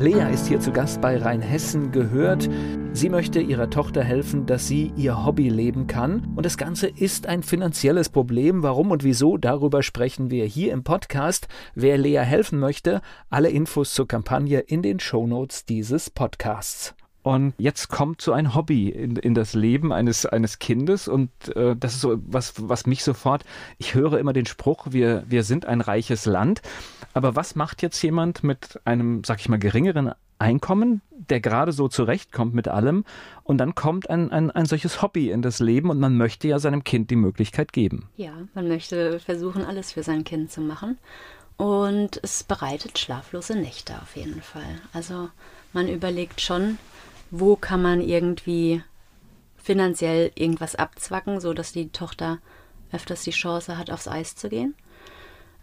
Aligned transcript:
Lea 0.00 0.32
ist 0.32 0.46
hier 0.46 0.60
zu 0.60 0.70
Gast 0.70 1.00
bei 1.00 1.16
Rheinhessen 1.16 1.90
gehört. 1.90 2.48
Sie 2.92 3.08
möchte 3.08 3.40
ihrer 3.40 3.68
Tochter 3.68 4.04
helfen, 4.04 4.46
dass 4.46 4.68
sie 4.68 4.92
ihr 4.94 5.26
Hobby 5.26 5.48
leben 5.48 5.88
kann. 5.88 6.34
Und 6.36 6.46
das 6.46 6.56
Ganze 6.56 6.86
ist 6.86 7.26
ein 7.26 7.42
finanzielles 7.42 8.08
Problem. 8.08 8.62
Warum 8.62 8.92
und 8.92 9.02
wieso, 9.02 9.38
darüber 9.38 9.82
sprechen 9.82 10.30
wir 10.30 10.44
hier 10.44 10.72
im 10.72 10.84
Podcast. 10.84 11.48
Wer 11.74 11.98
Lea 11.98 12.20
helfen 12.20 12.60
möchte, 12.60 13.00
alle 13.28 13.50
Infos 13.50 13.92
zur 13.92 14.06
Kampagne 14.06 14.60
in 14.60 14.82
den 14.82 15.00
Shownotes 15.00 15.64
dieses 15.64 16.10
Podcasts. 16.10 16.94
Und 17.28 17.52
jetzt 17.58 17.88
kommt 17.88 18.22
so 18.22 18.32
ein 18.32 18.54
Hobby 18.54 18.88
in, 18.88 19.16
in 19.16 19.34
das 19.34 19.52
Leben 19.52 19.92
eines, 19.92 20.24
eines 20.24 20.60
Kindes. 20.60 21.08
Und 21.08 21.28
äh, 21.54 21.76
das 21.76 21.92
ist 21.92 22.00
so 22.00 22.18
was, 22.26 22.54
was 22.56 22.86
mich 22.86 23.04
sofort, 23.04 23.44
ich 23.76 23.94
höre 23.94 24.18
immer 24.18 24.32
den 24.32 24.46
Spruch, 24.46 24.86
wir, 24.92 25.24
wir 25.28 25.42
sind 25.42 25.66
ein 25.66 25.82
reiches 25.82 26.24
Land. 26.24 26.62
Aber 27.12 27.36
was 27.36 27.54
macht 27.54 27.82
jetzt 27.82 28.00
jemand 28.00 28.44
mit 28.44 28.80
einem, 28.86 29.24
sag 29.24 29.40
ich 29.40 29.48
mal, 29.50 29.58
geringeren 29.58 30.12
Einkommen, 30.38 31.02
der 31.10 31.40
gerade 31.40 31.72
so 31.72 31.88
zurechtkommt 31.88 32.54
mit 32.54 32.66
allem 32.66 33.04
und 33.44 33.58
dann 33.58 33.74
kommt 33.74 34.08
ein, 34.08 34.32
ein, 34.32 34.50
ein 34.50 34.64
solches 34.64 35.02
Hobby 35.02 35.30
in 35.30 35.42
das 35.42 35.60
Leben 35.60 35.90
und 35.90 36.00
man 36.00 36.16
möchte 36.16 36.48
ja 36.48 36.58
seinem 36.58 36.82
Kind 36.82 37.10
die 37.10 37.16
Möglichkeit 37.16 37.74
geben. 37.74 38.08
Ja, 38.16 38.32
man 38.54 38.68
möchte 38.68 39.20
versuchen, 39.20 39.66
alles 39.66 39.92
für 39.92 40.02
sein 40.02 40.24
Kind 40.24 40.50
zu 40.50 40.62
machen 40.62 40.96
und 41.58 42.20
es 42.22 42.42
bereitet 42.42 42.98
schlaflose 42.98 43.54
Nächte 43.54 44.00
auf 44.00 44.16
jeden 44.16 44.40
Fall. 44.40 44.80
Also 44.94 45.28
man 45.74 45.88
überlegt 45.88 46.40
schon, 46.40 46.78
wo 47.30 47.56
kann 47.56 47.82
man 47.82 48.00
irgendwie 48.00 48.82
finanziell 49.56 50.32
irgendwas 50.34 50.74
abzwacken, 50.74 51.40
so 51.40 51.52
dass 51.52 51.72
die 51.72 51.90
Tochter 51.90 52.38
öfters 52.92 53.22
die 53.22 53.32
Chance 53.32 53.76
hat, 53.76 53.90
aufs 53.90 54.08
Eis 54.08 54.34
zu 54.34 54.48
gehen. 54.48 54.74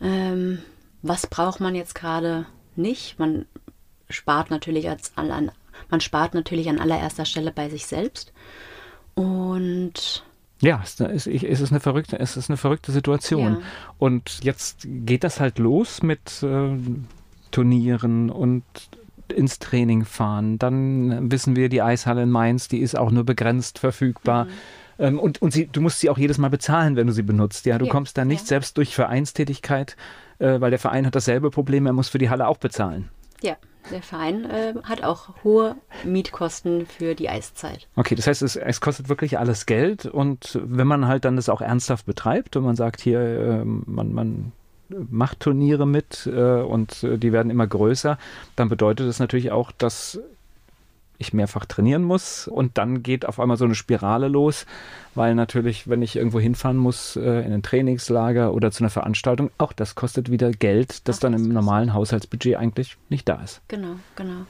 Ähm, 0.01 0.59
was 1.01 1.27
braucht 1.27 1.59
man 1.59 1.75
jetzt 1.75 1.95
gerade 1.95 2.45
nicht? 2.75 3.17
Man 3.19 3.45
spart 4.09 4.51
natürlich 4.51 4.89
als 4.89 5.13
an, 5.15 5.51
man 5.89 6.01
spart 6.01 6.33
natürlich 6.33 6.69
an 6.69 6.79
allererster 6.79 7.25
Stelle 7.25 7.51
bei 7.51 7.69
sich 7.69 7.85
selbst. 7.85 8.33
Und 9.15 10.23
ja, 10.61 10.81
es 10.83 11.27
ist, 11.27 11.71
eine 11.71 11.79
verrückte, 11.79 12.19
es 12.19 12.37
ist 12.37 12.49
eine 12.49 12.57
verrückte 12.57 12.91
Situation. 12.91 13.59
Ja. 13.59 13.61
Und 13.97 14.43
jetzt 14.43 14.87
geht 14.87 15.23
das 15.23 15.39
halt 15.39 15.59
los 15.59 16.01
mit 16.01 16.43
äh, 16.43 16.77
Turnieren 17.51 18.29
und 18.29 18.63
ins 19.31 19.59
Training 19.59 20.05
fahren. 20.05 20.57
Dann 20.57 21.31
wissen 21.31 21.55
wir, 21.55 21.69
die 21.69 21.81
Eishalle 21.81 22.23
in 22.23 22.31
Mainz, 22.31 22.67
die 22.67 22.79
ist 22.79 22.97
auch 22.97 23.11
nur 23.11 23.23
begrenzt 23.23 23.79
verfügbar. 23.79 24.45
Mhm. 24.45 24.49
Ähm, 24.97 25.19
und 25.19 25.41
und 25.41 25.51
sie, 25.51 25.67
du 25.67 25.81
musst 25.81 25.99
sie 25.99 26.09
auch 26.09 26.17
jedes 26.17 26.37
Mal 26.37 26.49
bezahlen, 26.49 26.95
wenn 26.95 27.07
du 27.07 27.13
sie 27.13 27.23
benutzt. 27.23 27.65
Ja, 27.65 27.77
du 27.77 27.85
ja. 27.85 27.91
kommst 27.91 28.17
da 28.17 28.25
nicht 28.25 28.41
ja. 28.41 28.47
selbst 28.47 28.77
durch 28.77 28.95
Vereinstätigkeit, 28.95 29.95
äh, 30.39 30.59
weil 30.59 30.69
der 30.69 30.79
Verein 30.79 31.05
hat 31.05 31.15
dasselbe 31.15 31.49
Problem, 31.49 31.85
er 31.85 31.93
muss 31.93 32.09
für 32.09 32.17
die 32.17 32.29
Halle 32.29 32.47
auch 32.47 32.57
bezahlen. 32.57 33.09
Ja, 33.41 33.57
der 33.91 34.01
Verein 34.01 34.45
äh, 34.45 34.73
hat 34.83 35.03
auch 35.03 35.43
hohe 35.43 35.75
Mietkosten 36.03 36.85
für 36.85 37.13
die 37.15 37.29
Eiszeit. 37.29 37.87
Okay, 37.95 38.15
das 38.15 38.27
heißt, 38.27 38.41
es, 38.41 38.55
es, 38.55 38.81
kostet 38.81 39.09
wirklich 39.09 39.37
alles 39.37 39.65
Geld 39.65 40.05
und 40.05 40.59
wenn 40.63 40.87
man 40.87 41.07
halt 41.07 41.25
dann 41.25 41.35
das 41.35 41.49
auch 41.49 41.61
ernsthaft 41.61 42.05
betreibt 42.05 42.55
und 42.55 42.63
man 42.63 42.75
sagt 42.75 43.01
hier, 43.01 43.19
äh, 43.19 43.65
man, 43.65 44.13
man 44.13 44.51
macht 44.89 45.39
Turniere 45.41 45.85
mit 45.85 46.27
äh, 46.31 46.61
und 46.61 47.03
äh, 47.03 47.17
die 47.17 47.31
werden 47.31 47.49
immer 47.49 47.67
größer, 47.67 48.17
dann 48.55 48.69
bedeutet 48.69 49.07
das 49.07 49.19
natürlich 49.19 49.51
auch, 49.51 49.71
dass 49.71 50.19
ich 51.17 51.33
mehrfach 51.33 51.65
trainieren 51.65 52.03
muss 52.03 52.47
und 52.47 52.77
dann 52.77 53.03
geht 53.03 53.25
auf 53.25 53.39
einmal 53.39 53.57
so 53.57 53.65
eine 53.65 53.75
Spirale 53.75 54.27
los, 54.27 54.65
weil 55.13 55.35
natürlich, 55.35 55.89
wenn 55.89 56.01
ich 56.01 56.15
irgendwo 56.15 56.39
hinfahren 56.39 56.77
muss, 56.77 57.15
äh, 57.15 57.41
in 57.45 57.53
ein 57.53 57.63
Trainingslager 57.63 58.53
oder 58.53 58.71
zu 58.71 58.83
einer 58.83 58.89
Veranstaltung, 58.89 59.49
auch 59.57 59.73
das 59.73 59.95
kostet 59.95 60.29
wieder 60.29 60.51
Geld, 60.51 61.07
das 61.07 61.17
Ach, 61.17 61.21
dann 61.21 61.33
im 61.33 61.49
normalen 61.49 61.93
Haushaltsbudget 61.93 62.57
eigentlich 62.57 62.97
nicht 63.09 63.29
da 63.29 63.41
ist. 63.41 63.61
Genau, 63.67 63.95
genau. 64.15 64.45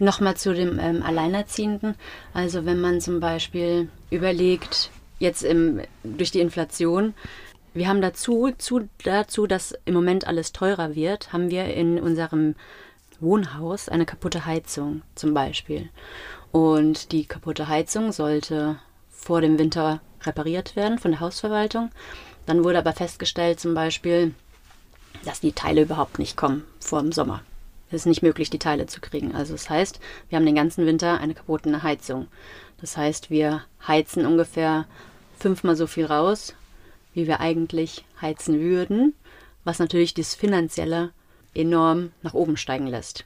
Nochmal 0.00 0.36
zu 0.36 0.54
dem 0.54 0.78
ähm, 0.80 1.02
Alleinerziehenden. 1.02 1.94
Also 2.32 2.64
wenn 2.64 2.80
man 2.80 3.00
zum 3.00 3.20
Beispiel 3.20 3.88
überlegt, 4.10 4.90
jetzt 5.18 5.42
im, 5.42 5.80
durch 6.02 6.30
die 6.30 6.40
Inflation, 6.40 7.14
wir 7.72 7.88
haben 7.88 8.00
dazu, 8.00 8.50
zu, 8.58 8.88
dazu, 9.04 9.46
dass 9.46 9.74
im 9.84 9.94
Moment 9.94 10.26
alles 10.26 10.52
teurer 10.52 10.94
wird, 10.94 11.32
haben 11.32 11.50
wir 11.50 11.66
in 11.66 12.00
unserem 12.00 12.54
Wohnhaus 13.20 13.88
eine 13.88 14.06
kaputte 14.06 14.46
Heizung 14.46 15.02
zum 15.14 15.34
Beispiel. 15.34 15.88
Und 16.52 17.12
die 17.12 17.26
kaputte 17.26 17.68
Heizung 17.68 18.12
sollte 18.12 18.78
vor 19.08 19.40
dem 19.40 19.58
Winter 19.58 20.00
repariert 20.22 20.74
werden 20.74 20.98
von 20.98 21.12
der 21.12 21.20
Hausverwaltung. 21.20 21.90
Dann 22.46 22.64
wurde 22.64 22.78
aber 22.78 22.92
festgestellt 22.92 23.60
zum 23.60 23.74
Beispiel, 23.74 24.34
dass 25.24 25.40
die 25.40 25.52
Teile 25.52 25.82
überhaupt 25.82 26.18
nicht 26.18 26.36
kommen 26.36 26.64
vor 26.80 27.00
dem 27.00 27.12
Sommer. 27.12 27.42
Es 27.90 28.02
ist 28.02 28.06
nicht 28.06 28.22
möglich, 28.22 28.50
die 28.50 28.58
Teile 28.58 28.86
zu 28.86 29.00
kriegen. 29.00 29.34
Also 29.34 29.52
das 29.52 29.68
heißt, 29.68 30.00
wir 30.28 30.36
haben 30.36 30.46
den 30.46 30.54
ganzen 30.54 30.86
Winter 30.86 31.20
eine 31.20 31.34
kaputte 31.34 31.82
Heizung. 31.82 32.28
Das 32.80 32.96
heißt, 32.96 33.30
wir 33.30 33.64
heizen 33.86 34.26
ungefähr 34.26 34.86
fünfmal 35.38 35.76
so 35.76 35.86
viel 35.86 36.06
raus, 36.06 36.54
wie 37.14 37.26
wir 37.26 37.40
eigentlich 37.40 38.04
heizen 38.20 38.60
würden, 38.60 39.14
was 39.64 39.78
natürlich 39.78 40.14
das 40.14 40.34
Finanzielle 40.34 41.10
enorm 41.54 42.10
nach 42.22 42.34
oben 42.34 42.56
steigen 42.56 42.86
lässt. 42.86 43.24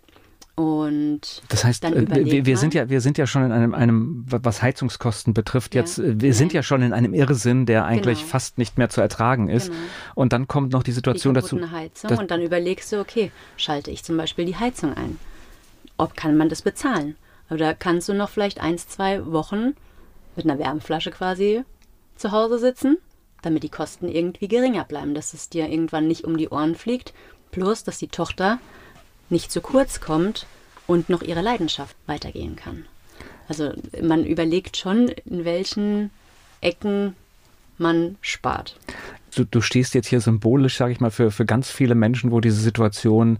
Und 0.57 1.43
das 1.49 1.65
heißt, 1.65 1.85
äh, 1.85 2.25
wir, 2.25 2.47
wir 2.47 2.57
sind 2.57 2.75
ja, 2.75 2.89
wir 2.89 3.01
sind 3.01 3.19
ja 3.19 3.27
schon 3.27 3.45
in 3.45 3.51
einem, 3.51 3.75
einem 3.75 4.25
was 4.29 4.63
Heizungskosten 4.63 5.35
betrifft, 5.35 5.75
ja. 5.75 5.81
jetzt, 5.81 5.99
äh, 5.99 6.21
wir 6.21 6.33
sind 6.33 6.53
ja 6.53 6.63
schon 6.63 6.81
in 6.83 6.93
einem 6.93 7.13
Irrsinn, 7.13 7.67
der 7.67 7.87
eigentlich 7.87 8.19
genau. 8.21 8.31
fast 8.31 8.57
nicht 8.57 8.79
mehr 8.79 8.89
zu 8.89 9.01
ertragen 9.01 9.49
ist. 9.49 9.71
Genau. 9.71 9.81
Und 10.15 10.33
dann 10.33 10.47
kommt 10.47 10.73
noch 10.73 10.85
die 10.85 10.93
Situation 10.93 11.35
die 11.35 11.41
dazu. 11.41 11.71
Heizung 11.73 12.19
und 12.19 12.31
dann 12.31 12.41
überlegst 12.41 12.93
du, 12.93 13.01
okay, 13.01 13.33
schalte 13.57 13.91
ich 13.91 14.05
zum 14.05 14.17
Beispiel 14.17 14.45
die 14.45 14.55
Heizung 14.55 14.95
ein. 14.95 15.19
Ob 15.97 16.17
kann 16.17 16.37
man 16.37 16.49
das 16.49 16.63
bezahlen? 16.63 17.17
Oder 17.51 17.75
kannst 17.75 18.09
du 18.09 18.15
noch 18.15 18.29
vielleicht 18.29 18.61
eins, 18.61 18.87
zwei 18.87 19.27
Wochen 19.27 19.75
mit 20.37 20.45
einer 20.45 20.59
Wärmflasche 20.61 21.11
quasi 21.11 21.65
zu 22.15 22.31
Hause 22.31 22.59
sitzen, 22.59 22.99
damit 23.45 23.63
die 23.63 23.69
Kosten 23.69 24.09
irgendwie 24.09 24.49
geringer 24.49 24.85
bleiben, 24.85 25.15
dass 25.15 25.35
es 25.35 25.49
dir 25.49 25.69
irgendwann 25.69 26.09
nicht 26.09 26.25
um 26.25 26.37
die 26.37 26.49
Ohren 26.49 26.75
fliegt 26.75 27.13
Plus, 27.55 27.85
dass 27.85 27.99
die 27.99 28.09
Tochter 28.09 28.59
nicht 29.31 29.53
zu 29.53 29.61
kurz 29.61 30.01
kommt 30.01 30.45
und 30.89 31.09
noch 31.09 31.23
ihre 31.23 31.41
Leidenschaft 31.41 31.95
weitergehen 32.09 32.57
kann. 32.57 32.85
Also 33.49 33.73
man 34.03 34.25
überlegt 34.25 34.77
schon, 34.77 35.07
in 35.25 35.45
welchen 35.45 36.11
Ecken 36.61 37.15
man 37.79 38.17
spart. 38.23 38.77
Du, 39.37 39.45
du 39.45 39.61
stehst 39.61 39.95
jetzt 39.95 40.09
hier 40.09 40.21
symbolisch, 40.21 40.77
sage 40.77 40.93
ich 40.93 40.99
mal, 40.99 41.13
für, 41.13 41.31
für 41.31 41.47
ganz 41.47 41.71
viele 41.71 41.95
Menschen, 41.95 42.33
wo 42.33 42.41
diese 42.41 42.61
Situation 42.61 43.39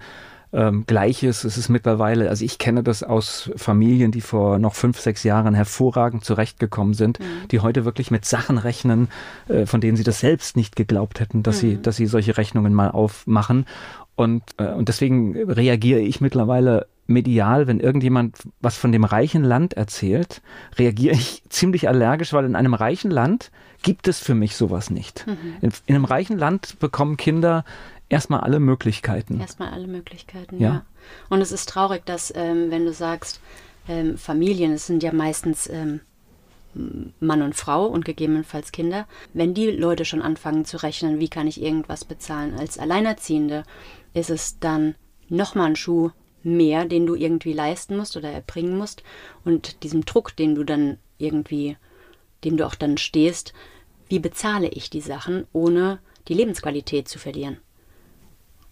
ähm, 0.55 0.85
Gleiches. 0.87 1.45
Es 1.45 1.59
ist 1.59 1.69
mittlerweile, 1.69 2.29
also 2.31 2.45
ich 2.45 2.59
kenne 2.59 2.83
das 2.83 3.03
aus 3.03 3.51
Familien, 3.57 4.13
die 4.13 4.21
vor 4.21 4.59
noch 4.59 4.75
fünf, 4.75 5.01
sechs 5.01 5.25
Jahren 5.25 5.55
hervorragend 5.55 6.25
zurechtgekommen 6.25 6.95
sind, 6.95 7.19
mhm. 7.19 7.49
die 7.51 7.61
heute 7.61 7.85
wirklich 7.85 8.11
mit 8.11 8.25
Sachen 8.25 8.59
rechnen, 8.59 9.09
äh, 9.49 9.67
von 9.67 9.81
denen 9.81 9.97
sie 9.97 10.05
das 10.05 10.21
selbst 10.21 10.57
nicht 10.57 10.77
geglaubt 10.77 11.21
hätten, 11.21 11.43
dass 11.43 11.57
mhm. 11.57 11.61
sie, 11.61 11.83
dass 11.83 11.97
sie 11.97 12.07
solche 12.07 12.37
Rechnungen 12.37 12.73
mal 12.73 12.91
aufmachen. 12.91 13.67
Und, 14.17 14.43
äh, 14.59 14.69
und 14.69 14.89
deswegen 14.89 15.37
reagiere 15.51 16.01
ich 16.01 16.21
mittlerweile 16.21 16.87
medial, 17.07 17.67
wenn 17.67 17.81
irgendjemand 17.81 18.39
was 18.61 18.77
von 18.77 18.93
dem 18.93 19.05
reichen 19.05 19.45
Land 19.45 19.75
erzählt, 19.75 20.41
reagiere 20.79 21.15
ich 21.15 21.43
ziemlich 21.49 21.89
allergisch, 21.89 22.33
weil 22.33 22.45
in 22.45 22.57
einem 22.57 22.75
reichen 22.75 23.11
Land 23.11 23.51
gibt 23.83 24.09
es 24.09 24.19
für 24.19 24.35
mich 24.35 24.57
sowas 24.57 24.91
nicht. 24.91 25.27
Mhm. 25.27 25.37
In, 25.61 25.73
in, 25.87 25.95
einem 25.95 26.05
reichen 26.07 26.39
Land 26.39 26.79
bekommen 26.79 27.17
Kinder 27.17 27.65
erstmal 28.09 28.41
alle 28.41 28.61
Möglichkeiten. 28.61 29.41
Erstmal 29.41 29.71
alle 29.73 29.87
Möglichkeiten, 29.87 30.59
ja. 30.59 30.69
ja. 30.69 30.87
Und 31.29 31.41
es 31.41 31.53
ist 31.53 31.69
traurig, 31.69 32.05
dass, 32.07 32.33
ähm, 32.35 32.71
wenn 32.71 32.85
du 32.85 32.93
sagst, 32.93 33.41
ähm, 33.89 34.17
Familien, 34.17 34.73
es 34.73 34.87
sind 34.87 35.03
ja 35.03 35.13
meistens 35.13 35.69
ähm, 35.69 36.01
Mann 37.21 37.43
und 37.43 37.55
Frau 37.55 37.87
und 37.87 38.05
gegebenenfalls 38.05 38.73
Kinder. 38.73 39.07
Wenn 39.33 39.55
die 39.55 39.71
Leute 39.71 40.05
schon 40.05 40.23
anfangen 40.23 40.65
zu 40.65 40.83
rechnen, 40.83 41.21
wie 41.21 41.29
kann 41.29 41.47
ich 41.47 41.63
irgendwas 41.63 42.05
bezahlen 42.05 42.55
als 42.59 42.79
Alleinerziehende, 42.79 43.65
ist 44.13 44.31
es 44.31 44.59
dann 44.59 44.95
nochmal 45.29 45.69
ein 45.69 45.77
Schuh 45.77 46.11
mehr, 46.43 46.85
den 46.85 47.07
du 47.07 47.15
irgendwie 47.15 47.53
leisten 47.53 47.97
musst 47.97 48.17
oder 48.17 48.31
erbringen 48.31 48.77
musst. 48.77 49.03
Und 49.45 49.83
diesem 49.83 50.05
Druck, 50.05 50.37
den 50.37 50.55
du 50.55 50.65
dann 50.65 50.99
irgendwie, 51.19 51.77
dem 52.45 52.57
du 52.57 52.67
auch 52.67 52.75
dann 52.75 52.99
stehst, 52.99 53.55
wie 54.09 54.19
bezahle 54.19 54.69
ich 54.69 54.91
die 54.91 55.01
Sachen, 55.01 55.47
ohne 55.53 56.01
die 56.29 56.35
Lebensqualität 56.35 57.09
zu 57.09 57.19
verlieren? 57.19 57.59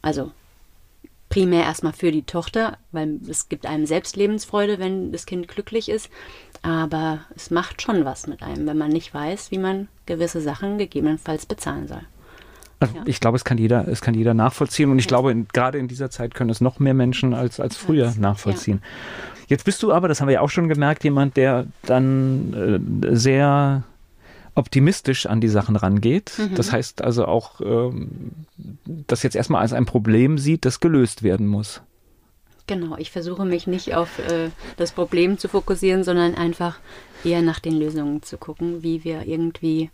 Also 0.03 0.33
primär 1.29 1.63
erstmal 1.63 1.95
für 1.95 2.13
die 2.13 2.25
Tochter, 2.25 2.77
weil 2.93 3.19
es 3.27 3.49
gibt 3.49 3.65
einem 3.65 3.87
selbst 3.87 4.17
Lebensfreude, 4.17 4.79
wenn 4.79 5.13
das 5.13 5.25
Kind 5.25 5.49
glücklich 5.49 5.89
ist. 5.89 6.11
Aber 6.61 7.21
es 7.35 7.51
macht 7.51 7.81
schon 7.81 8.05
was 8.05 8.27
mit 8.27 8.43
einem, 8.43 8.67
wenn 8.67 8.77
man 8.77 8.91
nicht 8.91 9.15
weiß, 9.15 9.51
wie 9.51 9.59
man 9.59 9.89
gewisse 10.05 10.43
Sachen 10.43 10.77
gegebenenfalls 10.77 11.47
bezahlen 11.47 11.89
soll. 11.89 12.03
Also 12.81 12.97
ja. 12.97 13.03
Ich 13.07 13.21
glaube, 13.21 13.37
es 13.37 13.45
kann 13.45 13.57
jeder, 13.57 13.89
es 13.89 14.01
kann 14.01 14.15
jeder 14.15 14.35
nachvollziehen 14.35 14.91
und 14.91 14.99
ich 14.99 15.07
ja. 15.07 15.09
glaube, 15.09 15.31
in, 15.31 15.49
gerade 15.49 15.79
in 15.79 15.89
dieser 15.89 16.11
Zeit 16.11 16.35
können 16.35 16.51
es 16.51 16.61
noch 16.61 16.79
mehr 16.81 16.95
Menschen 16.95 17.33
als, 17.33 17.61
als 17.61 17.77
früher 17.77 18.09
als, 18.09 18.19
nachvollziehen. 18.19 18.83
Ja. 18.83 19.47
Jetzt 19.49 19.65
bist 19.65 19.83
du 19.83 19.93
aber, 19.93 20.09
das 20.09 20.21
haben 20.21 20.29
wir 20.29 20.35
ja 20.35 20.41
auch 20.41 20.51
schon 20.51 20.69
gemerkt, 20.69 21.05
jemand, 21.05 21.37
der 21.37 21.67
dann 21.83 23.01
äh, 23.03 23.17
sehr 23.17 23.85
optimistisch 24.55 25.27
an 25.27 25.41
die 25.41 25.49
Sachen 25.49 25.77
rangeht. 25.77 26.33
Mhm. 26.39 26.55
Das 26.55 26.73
heißt 26.73 27.03
also 27.03 27.27
auch, 27.27 27.61
ähm, 27.61 28.33
das 28.85 29.23
jetzt 29.23 29.37
erstmal 29.37 29.63
als 29.63 29.73
ein 29.73 29.87
Problem 29.87 30.39
sieht, 30.39 30.65
das 30.65 30.81
gelöst 30.81 31.23
werden 31.23 31.47
muss. 31.47 31.81
Genau, 32.67 32.97
ich 32.97 33.11
versuche 33.11 33.45
mich 33.45 33.67
nicht 33.67 33.95
auf 33.95 34.19
äh, 34.19 34.51
das 34.77 34.93
Problem 34.93 35.37
zu 35.39 35.49
fokussieren, 35.49 36.05
sondern 36.05 36.35
einfach 36.35 36.79
eher 37.25 37.43
nach 37.43 37.59
den 37.59 37.75
Lösungen 37.75 38.23
zu 38.23 38.39
gucken, 38.39 38.83
wie 38.83 39.05
wir 39.05 39.27
irgendwie 39.27 39.91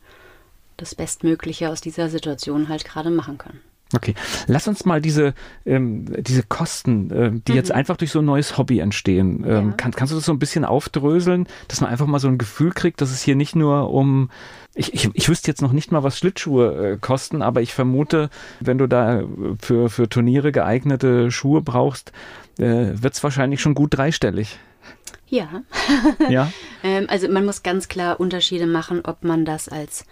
das 0.76 0.94
Bestmögliche 0.94 1.70
aus 1.70 1.80
dieser 1.80 2.08
Situation 2.08 2.68
halt 2.68 2.84
gerade 2.84 3.10
machen 3.10 3.38
können. 3.38 3.60
Okay, 3.94 4.14
lass 4.46 4.68
uns 4.68 4.84
mal 4.84 5.00
diese, 5.00 5.32
ähm, 5.64 6.04
diese 6.22 6.42
Kosten, 6.42 7.10
äh, 7.10 7.30
die 7.30 7.52
mhm. 7.52 7.56
jetzt 7.56 7.72
einfach 7.72 7.96
durch 7.96 8.10
so 8.10 8.18
ein 8.18 8.24
neues 8.26 8.58
Hobby 8.58 8.80
entstehen, 8.80 9.44
ähm, 9.46 9.70
ja. 9.70 9.72
kann, 9.76 9.92
kannst 9.92 10.12
du 10.12 10.16
das 10.16 10.26
so 10.26 10.32
ein 10.32 10.38
bisschen 10.38 10.66
aufdröseln, 10.66 11.46
dass 11.68 11.80
man 11.80 11.88
einfach 11.88 12.06
mal 12.06 12.18
so 12.18 12.28
ein 12.28 12.36
Gefühl 12.36 12.72
kriegt, 12.72 13.00
dass 13.00 13.10
es 13.10 13.22
hier 13.22 13.34
nicht 13.34 13.56
nur 13.56 13.90
um, 13.90 14.30
ich, 14.74 14.92
ich, 14.92 15.08
ich 15.14 15.28
wüsste 15.30 15.50
jetzt 15.50 15.62
noch 15.62 15.72
nicht 15.72 15.90
mal, 15.90 16.02
was 16.02 16.18
Schlittschuhe 16.18 16.92
äh, 16.92 16.98
kosten, 16.98 17.40
aber 17.40 17.62
ich 17.62 17.72
vermute, 17.72 18.28
wenn 18.60 18.76
du 18.76 18.86
da 18.86 19.22
für, 19.58 19.88
für 19.88 20.08
Turniere 20.08 20.52
geeignete 20.52 21.30
Schuhe 21.30 21.62
brauchst, 21.62 22.12
äh, 22.58 22.90
wird 22.92 23.14
es 23.14 23.22
wahrscheinlich 23.22 23.62
schon 23.62 23.74
gut 23.74 23.96
dreistellig. 23.96 24.58
Ja. 25.28 25.62
ja. 26.28 26.52
ähm, 26.82 27.06
also 27.08 27.28
man 27.28 27.46
muss 27.46 27.62
ganz 27.62 27.88
klar 27.88 28.20
Unterschiede 28.20 28.66
machen, 28.66 29.00
ob 29.04 29.24
man 29.24 29.46
das 29.46 29.68
als 29.68 30.04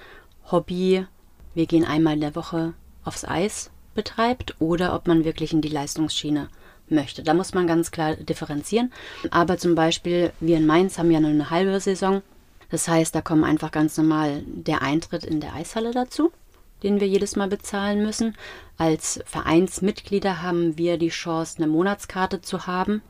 Hobby, 0.50 1.06
wir 1.54 1.66
gehen 1.66 1.84
einmal 1.84 2.14
in 2.14 2.20
der 2.20 2.34
Woche 2.34 2.72
aufs 3.06 3.24
Eis 3.24 3.70
betreibt 3.94 4.54
oder 4.60 4.94
ob 4.94 5.06
man 5.06 5.24
wirklich 5.24 5.52
in 5.52 5.62
die 5.62 5.68
Leistungsschiene 5.68 6.48
möchte. 6.88 7.22
Da 7.22 7.34
muss 7.34 7.54
man 7.54 7.66
ganz 7.66 7.90
klar 7.90 8.14
differenzieren. 8.16 8.92
Aber 9.30 9.58
zum 9.58 9.74
Beispiel, 9.74 10.32
wir 10.40 10.56
in 10.56 10.66
Mainz 10.66 10.98
haben 10.98 11.10
ja 11.10 11.20
nur 11.20 11.30
eine 11.30 11.50
halbe 11.50 11.80
Saison. 11.80 12.22
Das 12.70 12.88
heißt, 12.88 13.14
da 13.14 13.22
kommt 13.22 13.44
einfach 13.44 13.70
ganz 13.70 13.96
normal 13.96 14.42
der 14.46 14.82
Eintritt 14.82 15.24
in 15.24 15.40
der 15.40 15.54
Eishalle 15.54 15.92
dazu, 15.92 16.32
den 16.82 17.00
wir 17.00 17.06
jedes 17.06 17.36
Mal 17.36 17.48
bezahlen 17.48 18.02
müssen. 18.02 18.36
Als 18.76 19.20
Vereinsmitglieder 19.24 20.42
haben 20.42 20.76
wir 20.76 20.98
die 20.98 21.08
Chance, 21.08 21.58
eine 21.58 21.68
Monatskarte 21.68 22.40
zu 22.40 22.66
haben, 22.66 23.02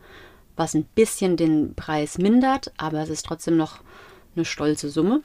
was 0.56 0.74
ein 0.74 0.84
bisschen 0.94 1.36
den 1.36 1.74
Preis 1.74 2.18
mindert, 2.18 2.72
aber 2.76 3.00
es 3.00 3.10
ist 3.10 3.26
trotzdem 3.26 3.56
noch 3.56 3.80
eine 4.34 4.44
stolze 4.44 4.88
Summe. 4.88 5.22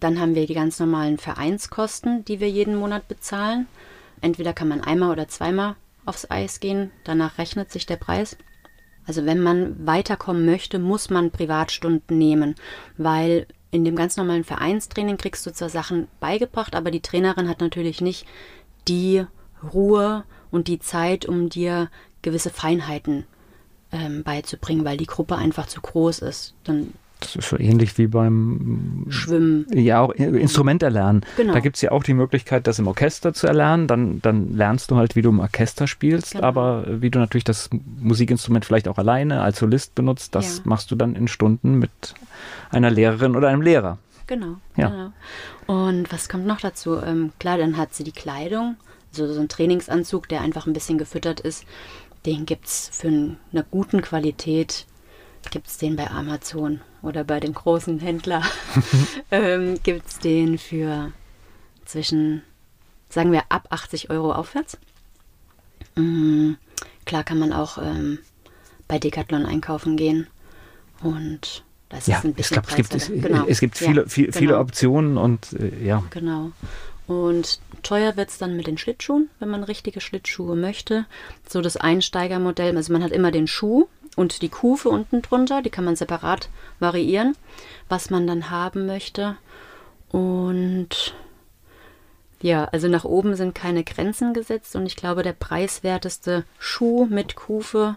Dann 0.00 0.20
haben 0.20 0.34
wir 0.34 0.46
die 0.46 0.54
ganz 0.54 0.78
normalen 0.78 1.18
Vereinskosten, 1.18 2.24
die 2.24 2.40
wir 2.40 2.50
jeden 2.50 2.76
Monat 2.76 3.08
bezahlen. 3.08 3.66
Entweder 4.24 4.54
kann 4.54 4.68
man 4.68 4.80
einmal 4.80 5.10
oder 5.10 5.28
zweimal 5.28 5.76
aufs 6.06 6.30
Eis 6.30 6.58
gehen, 6.58 6.90
danach 7.04 7.36
rechnet 7.36 7.70
sich 7.70 7.84
der 7.84 7.96
Preis. 7.96 8.38
Also 9.06 9.26
wenn 9.26 9.42
man 9.42 9.86
weiterkommen 9.86 10.46
möchte, 10.46 10.78
muss 10.78 11.10
man 11.10 11.30
Privatstunden 11.30 12.16
nehmen, 12.16 12.54
weil 12.96 13.46
in 13.70 13.84
dem 13.84 13.96
ganz 13.96 14.16
normalen 14.16 14.44
Vereinstraining 14.44 15.18
kriegst 15.18 15.44
du 15.44 15.52
zwar 15.52 15.68
Sachen 15.68 16.08
beigebracht, 16.20 16.74
aber 16.74 16.90
die 16.90 17.02
Trainerin 17.02 17.50
hat 17.50 17.60
natürlich 17.60 18.00
nicht 18.00 18.26
die 18.88 19.26
Ruhe 19.74 20.24
und 20.50 20.68
die 20.68 20.78
Zeit, 20.78 21.26
um 21.26 21.50
dir 21.50 21.90
gewisse 22.22 22.48
Feinheiten 22.48 23.26
ähm, 23.92 24.22
beizubringen, 24.22 24.86
weil 24.86 24.96
die 24.96 25.06
Gruppe 25.06 25.36
einfach 25.36 25.66
zu 25.66 25.82
groß 25.82 26.20
ist. 26.20 26.54
Dann 26.64 26.94
das 27.24 27.36
ist 27.36 27.48
so 27.48 27.58
ähnlich 27.58 27.96
wie 27.98 28.06
beim 28.06 29.06
Schwimmen. 29.08 29.66
Ja, 29.72 30.00
auch 30.00 30.10
Instrument 30.12 30.82
erlernen. 30.82 31.24
Genau. 31.36 31.52
Da 31.52 31.60
gibt 31.60 31.76
es 31.76 31.82
ja 31.82 31.90
auch 31.92 32.02
die 32.02 32.14
Möglichkeit, 32.14 32.66
das 32.66 32.78
im 32.78 32.86
Orchester 32.86 33.32
zu 33.32 33.46
erlernen. 33.46 33.86
Dann, 33.86 34.20
dann 34.22 34.56
lernst 34.56 34.90
du 34.90 34.96
halt, 34.96 35.16
wie 35.16 35.22
du 35.22 35.30
im 35.30 35.40
Orchester 35.40 35.86
spielst. 35.86 36.32
Genau. 36.32 36.44
Aber 36.44 36.84
wie 36.86 37.10
du 37.10 37.18
natürlich 37.18 37.44
das 37.44 37.70
Musikinstrument 38.00 38.64
vielleicht 38.64 38.88
auch 38.88 38.98
alleine 38.98 39.42
als 39.42 39.58
Solist 39.58 39.94
benutzt, 39.94 40.34
das 40.34 40.58
ja. 40.58 40.62
machst 40.66 40.90
du 40.90 40.96
dann 40.96 41.16
in 41.16 41.28
Stunden 41.28 41.78
mit 41.78 41.90
einer 42.70 42.90
Lehrerin 42.90 43.36
oder 43.36 43.48
einem 43.48 43.62
Lehrer. 43.62 43.98
Genau, 44.26 44.56
ja. 44.76 44.88
genau. 44.88 45.12
Und 45.66 46.12
was 46.12 46.28
kommt 46.28 46.46
noch 46.46 46.60
dazu? 46.60 46.98
Ähm, 46.98 47.32
klar, 47.38 47.58
dann 47.58 47.76
hat 47.76 47.94
sie 47.94 48.04
die 48.04 48.12
Kleidung, 48.12 48.76
also 49.12 49.32
so 49.32 49.40
ein 49.40 49.48
Trainingsanzug, 49.48 50.28
der 50.28 50.40
einfach 50.40 50.66
ein 50.66 50.72
bisschen 50.72 50.98
gefüttert 50.98 51.40
ist. 51.40 51.64
Den 52.26 52.46
gibt 52.46 52.66
es 52.66 52.90
für 52.92 53.08
eine 53.08 53.64
guten 53.70 54.00
Qualität 54.00 54.86
gibt 55.50 55.66
es 55.66 55.78
den 55.78 55.96
bei 55.96 56.10
Amazon 56.10 56.80
oder 57.02 57.24
bei 57.24 57.40
den 57.40 57.54
großen 57.54 57.98
Händlern. 58.00 58.44
ähm, 59.30 59.78
gibt 59.82 60.06
es 60.08 60.18
den 60.18 60.58
für 60.58 61.12
zwischen, 61.84 62.42
sagen 63.08 63.32
wir, 63.32 63.44
ab 63.48 63.68
80 63.70 64.10
Euro 64.10 64.32
aufwärts. 64.32 64.78
Mhm. 65.96 66.56
Klar 67.04 67.24
kann 67.24 67.38
man 67.38 67.52
auch 67.52 67.78
ähm, 67.78 68.18
bei 68.88 68.98
Decathlon 68.98 69.46
einkaufen 69.46 69.96
gehen 69.96 70.26
und 71.02 71.64
das 71.88 72.06
ja, 72.06 72.18
ist 72.18 72.24
ein 72.24 72.34
bisschen 72.34 72.58
ich 72.58 72.62
glaub, 72.62 72.68
es 72.68 72.76
gibt, 72.76 72.94
es, 72.94 73.08
genau. 73.08 73.44
es 73.46 73.60
gibt 73.60 73.76
viele, 73.76 74.02
ja, 74.02 74.08
viel, 74.08 74.26
genau. 74.26 74.38
viele 74.38 74.58
Optionen 74.58 75.16
und 75.18 75.52
äh, 75.52 75.84
ja. 75.84 76.02
Genau. 76.10 76.50
Und 77.06 77.60
teuer 77.82 78.16
wird 78.16 78.30
es 78.30 78.38
dann 78.38 78.56
mit 78.56 78.66
den 78.66 78.78
Schlittschuhen, 78.78 79.28
wenn 79.38 79.50
man 79.50 79.62
richtige 79.62 80.00
Schlittschuhe 80.00 80.56
möchte. 80.56 81.04
So 81.46 81.60
das 81.60 81.76
Einsteigermodell, 81.76 82.76
also 82.76 82.92
man 82.92 83.02
hat 83.02 83.12
immer 83.12 83.30
den 83.30 83.46
Schuh 83.46 83.88
und 84.16 84.42
die 84.42 84.48
Kufe 84.48 84.88
unten 84.88 85.22
drunter, 85.22 85.62
die 85.62 85.70
kann 85.70 85.84
man 85.84 85.96
separat 85.96 86.48
variieren, 86.78 87.36
was 87.88 88.10
man 88.10 88.26
dann 88.26 88.50
haben 88.50 88.86
möchte. 88.86 89.36
Und 90.10 91.14
ja, 92.40 92.64
also 92.66 92.88
nach 92.88 93.04
oben 93.04 93.36
sind 93.36 93.54
keine 93.54 93.84
Grenzen 93.84 94.34
gesetzt 94.34 94.76
und 94.76 94.86
ich 94.86 94.96
glaube, 94.96 95.22
der 95.22 95.32
preiswerteste 95.32 96.44
Schuh 96.58 97.06
mit 97.06 97.36
Kufe 97.36 97.96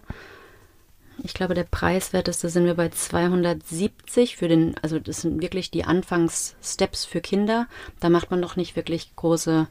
ich 1.23 1.33
glaube, 1.33 1.53
der 1.53 1.63
preiswerteste 1.63 2.49
sind 2.49 2.65
wir 2.65 2.75
bei 2.75 2.89
270 2.89 4.37
für 4.37 4.47
den, 4.47 4.75
also 4.81 4.99
das 4.99 5.21
sind 5.21 5.41
wirklich 5.41 5.71
die 5.71 5.83
Anfangssteps 5.83 7.05
für 7.05 7.21
Kinder. 7.21 7.67
Da 7.99 8.09
macht 8.09 8.29
man 8.29 8.39
noch 8.39 8.55
nicht 8.55 8.75
wirklich 8.75 9.15
große 9.15 9.67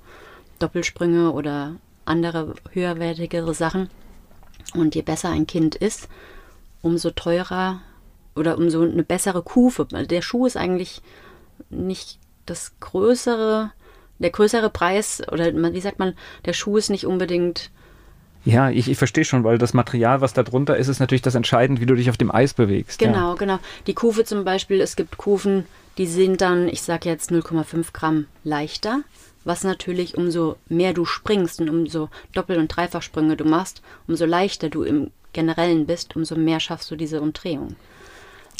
Doppelsprünge 0.58 1.32
oder 1.32 1.76
andere 2.04 2.54
höherwertigere 2.72 3.54
Sachen. 3.54 3.90
Und 4.74 4.94
je 4.94 5.02
besser 5.02 5.30
ein 5.30 5.46
Kind 5.46 5.76
ist, 5.76 6.08
umso 6.86 7.10
teurer 7.10 7.80
oder 8.34 8.56
umso 8.56 8.82
eine 8.82 9.02
bessere 9.02 9.42
Kufe. 9.42 9.86
Der 9.86 10.22
Schuh 10.22 10.46
ist 10.46 10.56
eigentlich 10.56 11.02
nicht 11.68 12.18
das 12.46 12.78
größere, 12.80 13.72
der 14.18 14.30
größere 14.30 14.70
Preis 14.70 15.22
oder 15.30 15.52
wie 15.52 15.80
sagt 15.80 15.98
man, 15.98 16.14
der 16.44 16.52
Schuh 16.52 16.76
ist 16.76 16.90
nicht 16.90 17.06
unbedingt 17.06 17.70
ja, 18.44 18.70
ich, 18.70 18.88
ich 18.88 18.96
verstehe 18.96 19.24
schon, 19.24 19.42
weil 19.42 19.58
das 19.58 19.74
Material, 19.74 20.20
was 20.20 20.32
da 20.32 20.44
drunter 20.44 20.76
ist, 20.76 20.86
ist 20.86 21.00
natürlich 21.00 21.20
das 21.20 21.34
Entscheidende, 21.34 21.82
wie 21.82 21.86
du 21.86 21.96
dich 21.96 22.10
auf 22.10 22.16
dem 22.16 22.32
Eis 22.32 22.54
bewegst. 22.54 23.00
Genau, 23.00 23.30
ja. 23.30 23.34
genau. 23.34 23.58
Die 23.88 23.94
Kufe 23.94 24.24
zum 24.24 24.44
Beispiel, 24.44 24.80
es 24.80 24.94
gibt 24.94 25.18
Kufen, 25.18 25.64
die 25.98 26.06
sind 26.06 26.40
dann, 26.40 26.68
ich 26.68 26.82
sage 26.82 27.08
jetzt 27.08 27.32
0,5 27.32 27.86
Gramm 27.92 28.26
leichter, 28.44 29.00
was 29.42 29.64
natürlich 29.64 30.16
umso 30.16 30.56
mehr 30.68 30.92
du 30.92 31.04
springst 31.04 31.60
und 31.60 31.70
umso 31.70 32.08
Doppel- 32.34 32.58
und 32.58 32.68
Dreifachsprünge 32.68 33.36
du 33.36 33.44
machst, 33.44 33.82
umso 34.06 34.26
leichter 34.26 34.68
du 34.68 34.84
im 34.84 35.10
Generellen 35.36 35.86
bist, 35.86 36.16
umso 36.16 36.34
mehr 36.34 36.58
schaffst 36.58 36.90
du 36.90 36.96
diese 36.96 37.20
Umdrehung. 37.20 37.76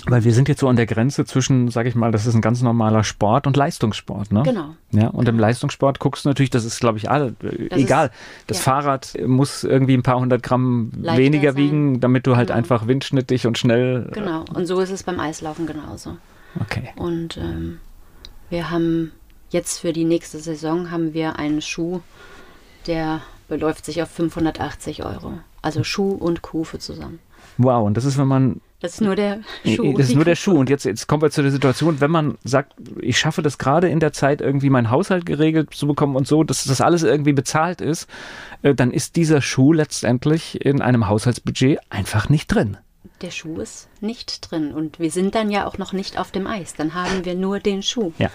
Weil 0.04 0.24
wir 0.24 0.34
sind 0.34 0.48
jetzt 0.48 0.60
so 0.60 0.68
an 0.68 0.76
der 0.76 0.86
Grenze 0.86 1.24
zwischen, 1.24 1.68
sage 1.68 1.88
ich 1.88 1.94
mal, 1.94 2.12
das 2.12 2.26
ist 2.26 2.34
ein 2.34 2.42
ganz 2.42 2.60
normaler 2.60 3.02
Sport 3.02 3.46
und 3.46 3.56
Leistungssport, 3.56 4.30
ne? 4.30 4.42
Genau. 4.44 4.76
Ja, 4.92 5.08
und 5.08 5.26
im 5.26 5.38
Leistungssport 5.38 5.98
guckst 5.98 6.24
du 6.24 6.28
natürlich, 6.28 6.50
das 6.50 6.64
ist, 6.64 6.78
glaube 6.78 6.98
ich, 6.98 7.10
alle, 7.10 7.34
äh, 7.42 7.68
das 7.70 7.78
egal. 7.78 8.06
Ist, 8.06 8.14
das 8.46 8.58
ja. 8.58 8.62
Fahrrad 8.64 9.16
muss 9.26 9.64
irgendwie 9.64 9.94
ein 9.94 10.02
paar 10.02 10.20
hundert 10.20 10.42
Gramm 10.42 10.92
Leichter 11.00 11.22
weniger 11.22 11.52
sein. 11.54 11.62
wiegen, 11.62 12.00
damit 12.00 12.26
du 12.26 12.36
halt 12.36 12.48
genau. 12.48 12.58
einfach 12.58 12.86
windschnittig 12.86 13.46
und 13.46 13.58
schnell. 13.58 14.08
Äh, 14.10 14.12
genau, 14.12 14.44
und 14.54 14.66
so 14.66 14.78
ist 14.80 14.90
es 14.90 15.02
beim 15.02 15.18
Eislaufen 15.18 15.66
genauso. 15.66 16.18
Okay. 16.60 16.90
Und 16.96 17.38
ähm, 17.38 17.80
wir 18.50 18.70
haben 18.70 19.12
jetzt 19.50 19.80
für 19.80 19.92
die 19.92 20.04
nächste 20.04 20.38
Saison 20.38 20.90
haben 20.90 21.14
wir 21.14 21.38
einen 21.38 21.62
Schuh, 21.62 22.00
der 22.86 23.22
beläuft 23.48 23.84
sich 23.84 24.02
auf 24.02 24.10
580 24.10 25.04
Euro. 25.04 25.38
Also 25.66 25.82
Schuh 25.82 26.12
und 26.12 26.42
Kufe 26.42 26.78
zusammen. 26.78 27.18
Wow, 27.58 27.86
und 27.86 27.96
das 27.96 28.04
ist, 28.04 28.18
wenn 28.18 28.28
man 28.28 28.60
Das 28.80 28.94
ist 28.94 29.00
nur 29.00 29.16
der 29.16 29.40
Schuh. 29.64 29.96
Das 29.96 30.08
ist 30.08 30.14
nur 30.14 30.24
der 30.24 30.36
Schuh. 30.36 30.58
Und 30.58 30.70
jetzt, 30.70 30.84
jetzt 30.84 31.06
kommen 31.06 31.22
wir 31.22 31.30
zu 31.30 31.42
der 31.42 31.50
Situation, 31.50 32.00
wenn 32.00 32.10
man 32.10 32.38
sagt, 32.44 32.74
ich 33.00 33.18
schaffe 33.18 33.42
das 33.42 33.58
gerade 33.58 33.88
in 33.88 33.98
der 33.98 34.12
Zeit 34.12 34.40
irgendwie 34.40 34.70
meinen 34.70 34.90
Haushalt 34.90 35.26
geregelt 35.26 35.74
zu 35.74 35.86
bekommen 35.86 36.16
und 36.16 36.28
so, 36.28 36.44
dass 36.44 36.64
das 36.64 36.80
alles 36.80 37.02
irgendwie 37.02 37.32
bezahlt 37.32 37.80
ist, 37.80 38.08
äh, 38.62 38.74
dann 38.74 38.92
ist 38.92 39.16
dieser 39.16 39.40
Schuh 39.40 39.72
letztendlich 39.72 40.64
in 40.64 40.82
einem 40.82 41.08
Haushaltsbudget 41.08 41.80
einfach 41.90 42.28
nicht 42.28 42.48
drin. 42.48 42.76
Der 43.22 43.30
Schuh 43.30 43.60
ist 43.60 43.88
nicht 44.00 44.50
drin 44.50 44.72
und 44.72 45.00
wir 45.00 45.10
sind 45.10 45.34
dann 45.34 45.50
ja 45.50 45.66
auch 45.66 45.78
noch 45.78 45.94
nicht 45.94 46.18
auf 46.18 46.30
dem 46.30 46.46
Eis. 46.46 46.74
Dann 46.74 46.94
haben 46.94 47.24
wir 47.24 47.34
nur 47.34 47.60
den 47.60 47.82
Schuh. 47.82 48.12
Ja. 48.18 48.30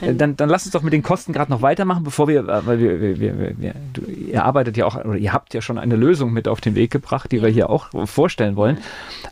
Dann, 0.00 0.36
dann 0.36 0.48
lass 0.48 0.64
uns 0.64 0.72
doch 0.72 0.82
mit 0.82 0.92
den 0.92 1.02
Kosten 1.02 1.32
gerade 1.32 1.50
noch 1.50 1.62
weitermachen, 1.62 2.04
bevor 2.04 2.28
wir, 2.28 2.48
äh, 2.48 2.66
weil 2.66 2.78
wir, 2.78 3.00
wir, 3.00 3.20
wir, 3.20 3.58
wir 3.58 3.74
du, 3.92 4.02
ihr 4.02 4.44
arbeitet 4.44 4.76
ja 4.76 4.86
auch, 4.86 4.96
oder 4.96 5.16
ihr 5.16 5.32
habt 5.32 5.54
ja 5.54 5.60
schon 5.60 5.78
eine 5.78 5.96
Lösung 5.96 6.32
mit 6.32 6.48
auf 6.48 6.60
den 6.60 6.74
Weg 6.74 6.90
gebracht, 6.90 7.32
die 7.32 7.42
wir 7.42 7.48
hier 7.48 7.70
auch 7.70 7.88
vorstellen 8.06 8.56
wollen. 8.56 8.78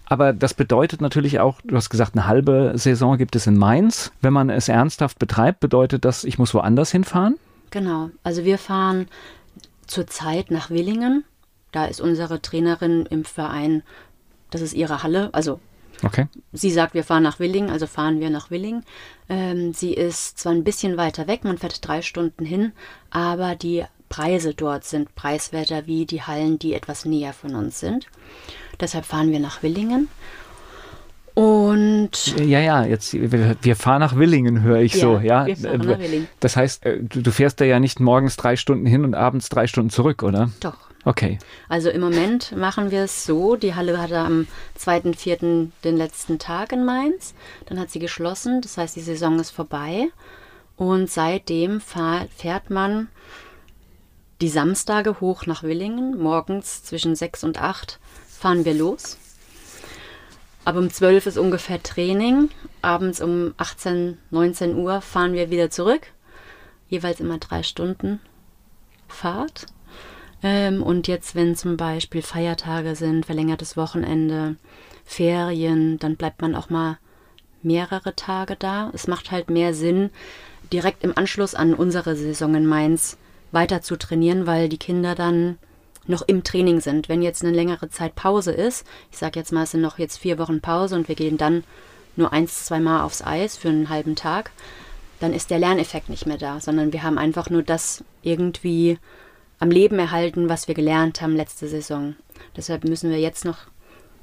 Aber 0.06 0.32
das 0.32 0.54
bedeutet 0.54 1.00
natürlich 1.00 1.40
auch, 1.40 1.60
du 1.62 1.76
hast 1.76 1.90
gesagt, 1.90 2.14
eine 2.14 2.26
halbe 2.26 2.72
Saison 2.76 3.18
gibt 3.18 3.36
es 3.36 3.46
in 3.46 3.56
Mainz. 3.56 4.12
Wenn 4.20 4.32
man 4.32 4.50
es 4.50 4.68
ernsthaft 4.68 5.18
betreibt, 5.18 5.60
bedeutet 5.60 6.04
das, 6.04 6.24
ich 6.24 6.38
muss 6.38 6.54
woanders 6.54 6.90
hinfahren? 6.90 7.36
Genau. 7.70 8.10
Also 8.22 8.44
wir 8.44 8.58
fahren 8.58 9.06
zurzeit 9.86 10.50
nach 10.50 10.70
Willingen. 10.70 11.24
Da 11.72 11.86
ist 11.86 12.00
unsere 12.00 12.40
Trainerin 12.40 13.06
im 13.06 13.24
Verein, 13.24 13.82
das 14.50 14.60
ist 14.60 14.74
ihre 14.74 15.02
Halle, 15.02 15.30
also 15.32 15.58
Okay. 16.02 16.26
Sie 16.52 16.70
sagt, 16.70 16.94
wir 16.94 17.04
fahren 17.04 17.22
nach 17.22 17.38
Willingen, 17.38 17.70
also 17.70 17.86
fahren 17.86 18.20
wir 18.20 18.30
nach 18.30 18.50
Willingen. 18.50 18.84
Ähm, 19.28 19.72
sie 19.72 19.94
ist 19.94 20.38
zwar 20.38 20.52
ein 20.52 20.64
bisschen 20.64 20.96
weiter 20.96 21.26
weg, 21.26 21.44
man 21.44 21.58
fährt 21.58 21.86
drei 21.86 22.02
Stunden 22.02 22.44
hin, 22.44 22.72
aber 23.10 23.54
die 23.54 23.84
Preise 24.08 24.54
dort 24.54 24.84
sind 24.84 25.14
preiswerter 25.14 25.86
wie 25.86 26.06
die 26.06 26.22
Hallen, 26.22 26.58
die 26.58 26.74
etwas 26.74 27.04
näher 27.04 27.32
von 27.32 27.54
uns 27.54 27.80
sind. 27.80 28.06
Deshalb 28.80 29.04
fahren 29.04 29.30
wir 29.30 29.40
nach 29.40 29.62
Willingen. 29.62 30.08
Und 31.34 32.36
ja, 32.38 32.60
ja, 32.60 32.84
jetzt 32.84 33.12
wir 33.12 33.76
fahren 33.76 33.98
nach 33.98 34.14
Willingen, 34.14 34.62
höre 34.62 34.80
ich 34.80 34.94
ja, 34.94 35.00
so. 35.00 35.18
Ja, 35.18 35.46
wir 35.46 35.56
fahren 35.56 35.80
nach 35.80 35.98
Willingen. 35.98 36.28
Das 36.38 36.56
heißt, 36.56 36.86
äh, 36.86 37.02
du, 37.02 37.22
du 37.22 37.32
fährst 37.32 37.60
da 37.60 37.64
ja 37.64 37.80
nicht 37.80 37.98
morgens 37.98 38.36
drei 38.36 38.54
Stunden 38.54 38.86
hin 38.86 39.04
und 39.04 39.14
abends 39.14 39.48
drei 39.48 39.66
Stunden 39.66 39.90
zurück, 39.90 40.22
oder? 40.22 40.50
Doch. 40.60 40.76
Okay. 41.04 41.38
Also 41.68 41.90
im 41.90 42.00
Moment 42.00 42.56
machen 42.56 42.90
wir 42.90 43.04
es 43.04 43.26
so, 43.26 43.56
die 43.56 43.74
Halle 43.74 44.00
hatte 44.00 44.18
am 44.18 44.46
2.4. 44.78 45.68
den 45.84 45.96
letzten 45.96 46.38
Tag 46.38 46.72
in 46.72 46.84
Mainz, 46.84 47.34
dann 47.66 47.78
hat 47.78 47.90
sie 47.90 47.98
geschlossen, 47.98 48.62
das 48.62 48.78
heißt 48.78 48.96
die 48.96 49.00
Saison 49.00 49.38
ist 49.38 49.50
vorbei 49.50 50.08
und 50.76 51.10
seitdem 51.10 51.80
fährt 51.80 52.70
man 52.70 53.08
die 54.40 54.48
Samstage 54.48 55.20
hoch 55.20 55.46
nach 55.46 55.62
Willingen, 55.62 56.18
morgens 56.18 56.82
zwischen 56.82 57.14
6 57.14 57.44
und 57.44 57.60
8 57.60 58.00
fahren 58.26 58.64
wir 58.64 58.74
los. 58.74 59.18
Ab 60.64 60.76
um 60.76 60.90
12 60.90 61.26
ist 61.26 61.38
ungefähr 61.38 61.82
Training, 61.82 62.48
abends 62.80 63.20
um 63.20 63.52
18, 63.58 64.16
19 64.30 64.74
Uhr 64.74 65.02
fahren 65.02 65.34
wir 65.34 65.50
wieder 65.50 65.68
zurück, 65.68 66.08
jeweils 66.88 67.20
immer 67.20 67.38
drei 67.38 67.62
Stunden 67.62 68.20
Fahrt. 69.06 69.66
Ähm, 70.44 70.82
und 70.82 71.08
jetzt, 71.08 71.34
wenn 71.34 71.56
zum 71.56 71.78
Beispiel 71.78 72.20
Feiertage 72.20 72.94
sind, 72.94 73.24
verlängertes 73.24 73.76
Wochenende, 73.78 74.56
Ferien, 75.06 75.98
dann 75.98 76.16
bleibt 76.16 76.42
man 76.42 76.54
auch 76.54 76.68
mal 76.68 76.98
mehrere 77.62 78.14
Tage 78.14 78.54
da. 78.54 78.90
Es 78.92 79.08
macht 79.08 79.30
halt 79.30 79.48
mehr 79.48 79.72
Sinn, 79.72 80.10
direkt 80.70 81.02
im 81.02 81.16
Anschluss 81.16 81.54
an 81.54 81.72
unsere 81.72 82.14
Saison 82.14 82.54
in 82.54 82.66
Mainz 82.66 83.16
weiter 83.52 83.80
zu 83.80 83.96
trainieren, 83.96 84.46
weil 84.46 84.68
die 84.68 84.78
Kinder 84.78 85.14
dann 85.14 85.58
noch 86.06 86.20
im 86.20 86.44
Training 86.44 86.80
sind. 86.82 87.08
Wenn 87.08 87.22
jetzt 87.22 87.42
eine 87.42 87.54
längere 87.54 87.88
Zeit 87.88 88.14
Pause 88.14 88.52
ist, 88.52 88.86
ich 89.10 89.16
sage 89.16 89.40
jetzt 89.40 89.50
mal, 89.50 89.62
es 89.62 89.70
sind 89.70 89.80
noch 89.80 89.98
jetzt 89.98 90.18
vier 90.18 90.38
Wochen 90.38 90.60
Pause 90.60 90.96
und 90.96 91.08
wir 91.08 91.14
gehen 91.14 91.38
dann 91.38 91.64
nur 92.16 92.34
eins, 92.34 92.66
zwei 92.66 92.80
Mal 92.80 93.02
aufs 93.02 93.22
Eis 93.22 93.56
für 93.56 93.70
einen 93.70 93.88
halben 93.88 94.14
Tag, 94.14 94.50
dann 95.20 95.32
ist 95.32 95.50
der 95.50 95.58
Lerneffekt 95.58 96.10
nicht 96.10 96.26
mehr 96.26 96.36
da, 96.36 96.60
sondern 96.60 96.92
wir 96.92 97.02
haben 97.02 97.16
einfach 97.16 97.48
nur 97.48 97.62
das 97.62 98.04
irgendwie 98.22 98.98
am 99.64 99.70
Leben 99.70 99.98
erhalten, 99.98 100.50
was 100.50 100.68
wir 100.68 100.74
gelernt 100.74 101.22
haben 101.22 101.34
letzte 101.34 101.68
Saison. 101.68 102.16
Deshalb 102.54 102.84
müssen 102.84 103.08
wir 103.08 103.18
jetzt 103.18 103.46
noch 103.46 103.60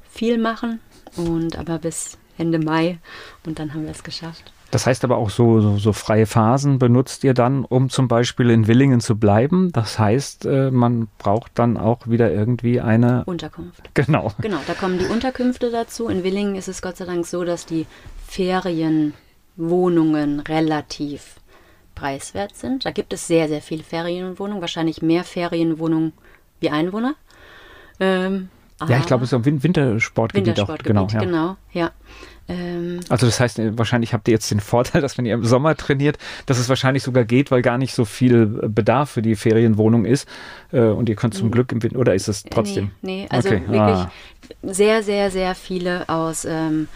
viel 0.07 0.37
machen 0.37 0.79
und 1.17 1.57
aber 1.57 1.79
bis 1.79 2.19
Ende 2.37 2.59
Mai 2.59 2.99
und 3.43 3.57
dann 3.57 3.73
haben 3.73 3.85
wir 3.85 3.91
es 3.91 4.03
geschafft. 4.03 4.53
Das 4.69 4.85
heißt 4.85 5.03
aber 5.03 5.17
auch 5.17 5.31
so, 5.31 5.59
so, 5.59 5.79
so, 5.79 5.93
freie 5.93 6.27
Phasen 6.27 6.77
benutzt 6.77 7.23
ihr 7.23 7.33
dann, 7.33 7.65
um 7.65 7.89
zum 7.89 8.07
Beispiel 8.07 8.51
in 8.51 8.67
Willingen 8.67 9.01
zu 9.01 9.17
bleiben. 9.17 9.71
Das 9.73 9.97
heißt, 9.97 10.45
äh, 10.45 10.69
man 10.69 11.07
braucht 11.17 11.53
dann 11.55 11.75
auch 11.75 12.07
wieder 12.07 12.31
irgendwie 12.31 12.79
eine 12.79 13.23
Unterkunft. 13.25 13.89
Genau. 13.95 14.31
Genau, 14.41 14.59
da 14.67 14.75
kommen 14.75 14.99
die 14.99 15.07
Unterkünfte 15.07 15.71
dazu. 15.71 16.07
In 16.07 16.23
Willingen 16.23 16.55
ist 16.55 16.67
es 16.67 16.83
Gott 16.83 16.97
sei 16.97 17.05
Dank 17.05 17.25
so, 17.25 17.43
dass 17.43 17.65
die 17.65 17.87
Ferienwohnungen 18.27 20.41
relativ 20.41 21.40
preiswert 22.01 22.55
sind. 22.55 22.85
Da 22.85 22.91
gibt 22.91 23.13
es 23.13 23.27
sehr, 23.27 23.47
sehr 23.47 23.61
viele 23.61 23.83
Ferienwohnungen, 23.83 24.61
wahrscheinlich 24.61 25.01
mehr 25.01 25.23
Ferienwohnungen 25.23 26.13
wie 26.59 26.71
Einwohner. 26.71 27.13
Ähm, 27.99 28.49
ja, 28.87 28.97
ich 28.97 29.05
glaube, 29.05 29.23
es 29.23 29.31
ist 29.31 29.45
ein 29.45 29.63
Wintersportgebiet, 29.63 30.47
Wintersportgebiet 30.47 30.97
auch. 30.97 31.07
Genau, 31.07 31.19
ja. 31.21 31.25
genau, 31.25 31.57
ja. 31.71 31.91
Ähm, 32.47 33.01
also 33.09 33.27
das 33.27 33.39
heißt, 33.39 33.59
äh, 33.59 33.77
wahrscheinlich 33.77 34.15
habt 34.15 34.27
ihr 34.27 34.33
jetzt 34.33 34.49
den 34.49 34.59
Vorteil, 34.59 35.01
dass 35.03 35.19
wenn 35.19 35.27
ihr 35.27 35.35
im 35.35 35.45
Sommer 35.45 35.75
trainiert, 35.75 36.17
dass 36.47 36.57
es 36.57 36.69
wahrscheinlich 36.69 37.03
sogar 37.03 37.23
geht, 37.23 37.51
weil 37.51 37.61
gar 37.61 37.77
nicht 37.77 37.93
so 37.93 38.03
viel 38.03 38.47
Bedarf 38.47 39.11
für 39.11 39.21
die 39.21 39.35
Ferienwohnung 39.35 40.05
ist. 40.05 40.27
Äh, 40.71 40.81
und 40.81 41.07
ihr 41.07 41.15
könnt 41.15 41.35
zum 41.35 41.51
Glück 41.51 41.71
im 41.71 41.83
Winter, 41.83 41.99
oder 41.99 42.15
ist 42.15 42.27
es 42.27 42.43
trotzdem? 42.43 42.91
Nee, 43.03 43.23
nee 43.23 43.27
also 43.29 43.49
okay. 43.49 43.61
wirklich 43.67 43.79
ah. 43.79 44.11
sehr, 44.63 45.03
sehr, 45.03 45.29
sehr 45.29 45.53
viele 45.53 46.09
aus 46.09 46.45
ähm, 46.45 46.87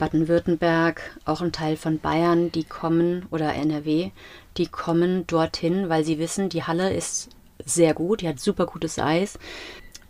Baden-Württemberg, 0.00 1.00
auch 1.24 1.42
ein 1.42 1.52
Teil 1.52 1.76
von 1.76 2.00
Bayern, 2.00 2.50
die 2.50 2.64
kommen, 2.64 3.26
oder 3.30 3.54
NRW, 3.54 4.10
die 4.56 4.66
kommen 4.66 5.26
dorthin, 5.28 5.88
weil 5.88 6.04
sie 6.04 6.18
wissen, 6.18 6.48
die 6.48 6.64
Halle 6.64 6.92
ist 6.92 7.28
sehr 7.64 7.94
gut, 7.94 8.22
die 8.22 8.28
hat 8.28 8.40
super 8.40 8.66
gutes 8.66 8.98
Eis. 8.98 9.38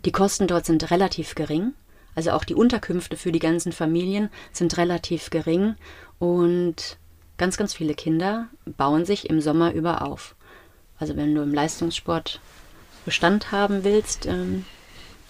Die 0.05 0.11
Kosten 0.11 0.47
dort 0.47 0.65
sind 0.65 0.89
relativ 0.89 1.35
gering. 1.35 1.73
Also 2.15 2.31
auch 2.31 2.43
die 2.43 2.55
Unterkünfte 2.55 3.17
für 3.17 3.31
die 3.31 3.39
ganzen 3.39 3.71
Familien 3.71 4.29
sind 4.51 4.77
relativ 4.77 5.29
gering 5.29 5.75
und 6.19 6.97
ganz, 7.37 7.57
ganz 7.57 7.73
viele 7.73 7.93
Kinder 7.93 8.47
bauen 8.65 9.05
sich 9.05 9.29
im 9.29 9.41
Sommer 9.41 9.73
über 9.73 10.01
auf. 10.01 10.35
Also 10.99 11.15
wenn 11.15 11.35
du 11.35 11.41
im 11.41 11.53
Leistungssport 11.53 12.39
Bestand 13.05 13.51
haben 13.51 13.83
willst, 13.83 14.25
ähm, 14.25 14.65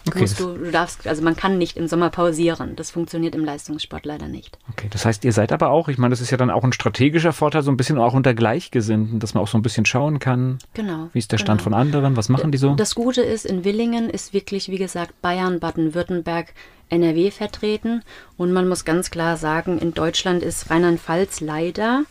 Okay, 0.08 0.25
du, 0.38 0.58
du 0.58 0.72
darfst, 0.72 1.08
also 1.08 1.22
man 1.22 1.36
kann 1.36 1.58
nicht 1.58 1.77
im 1.77 1.88
Sommer 1.88 2.10
pausieren. 2.10 2.75
Das 2.75 2.91
funktioniert 2.91 3.36
im 3.36 3.46
Leistungssport 3.46 4.05
leider 4.05 4.27
nicht. 4.27 4.58
Okay, 4.72 4.88
das 4.89 5.05
heißt, 5.05 5.24
ihr 5.24 5.34
seid 5.34 5.51
aber 5.51 5.70
auch, 5.70 5.88
ich 5.88 5.98
meine, 5.98 6.12
das 6.12 6.22
ist 6.22 6.31
ja 6.31 6.38
dann 6.38 6.50
auch 6.50 6.63
ein 6.63 6.74
strategischer 6.74 7.34
Vorteil, 7.34 7.62
so 7.62 7.72
ein 7.72 7.77
bisschen 7.77 8.00
auch 8.00 8.13
unter 8.13 8.34
Gleichgesinnten, 8.34 9.20
dass 9.20 9.34
man 9.34 9.43
auch 9.43 9.48
so 9.48 9.58
ein 9.58 9.62
bisschen 9.62 9.86
schauen 9.86 10.20
kann. 10.20 10.60
Genau. 10.74 11.10
Wie 11.13 11.20
ist 11.20 11.31
der 11.31 11.38
Stand 11.38 11.60
genau. 11.60 11.63
von 11.63 11.74
anderen? 11.74 12.17
Was 12.17 12.29
machen 12.29 12.51
die 12.51 12.58
so? 12.58 12.74
Das 12.75 12.96
Gute 12.96 13.22
ist, 13.22 13.46
in 13.46 13.63
Willingen 13.63 14.10
ist 14.10 14.34
wirklich, 14.34 14.70
wie 14.70 14.77
gesagt, 14.77 15.22
Bayern, 15.22 15.60
Baden-Württemberg, 15.60 16.53
NRW 16.89 17.31
vertreten. 17.31 18.03
Und 18.38 18.51
man 18.51 18.67
muss 18.67 18.86
ganz 18.86 19.12
klar 19.12 19.38
sagen, 19.38 19.79
in 19.79 19.93
Deutschland 19.93 20.43
ist 20.43 20.70
Rheinland-Pfalz 20.70 21.41
leider 21.41 22.03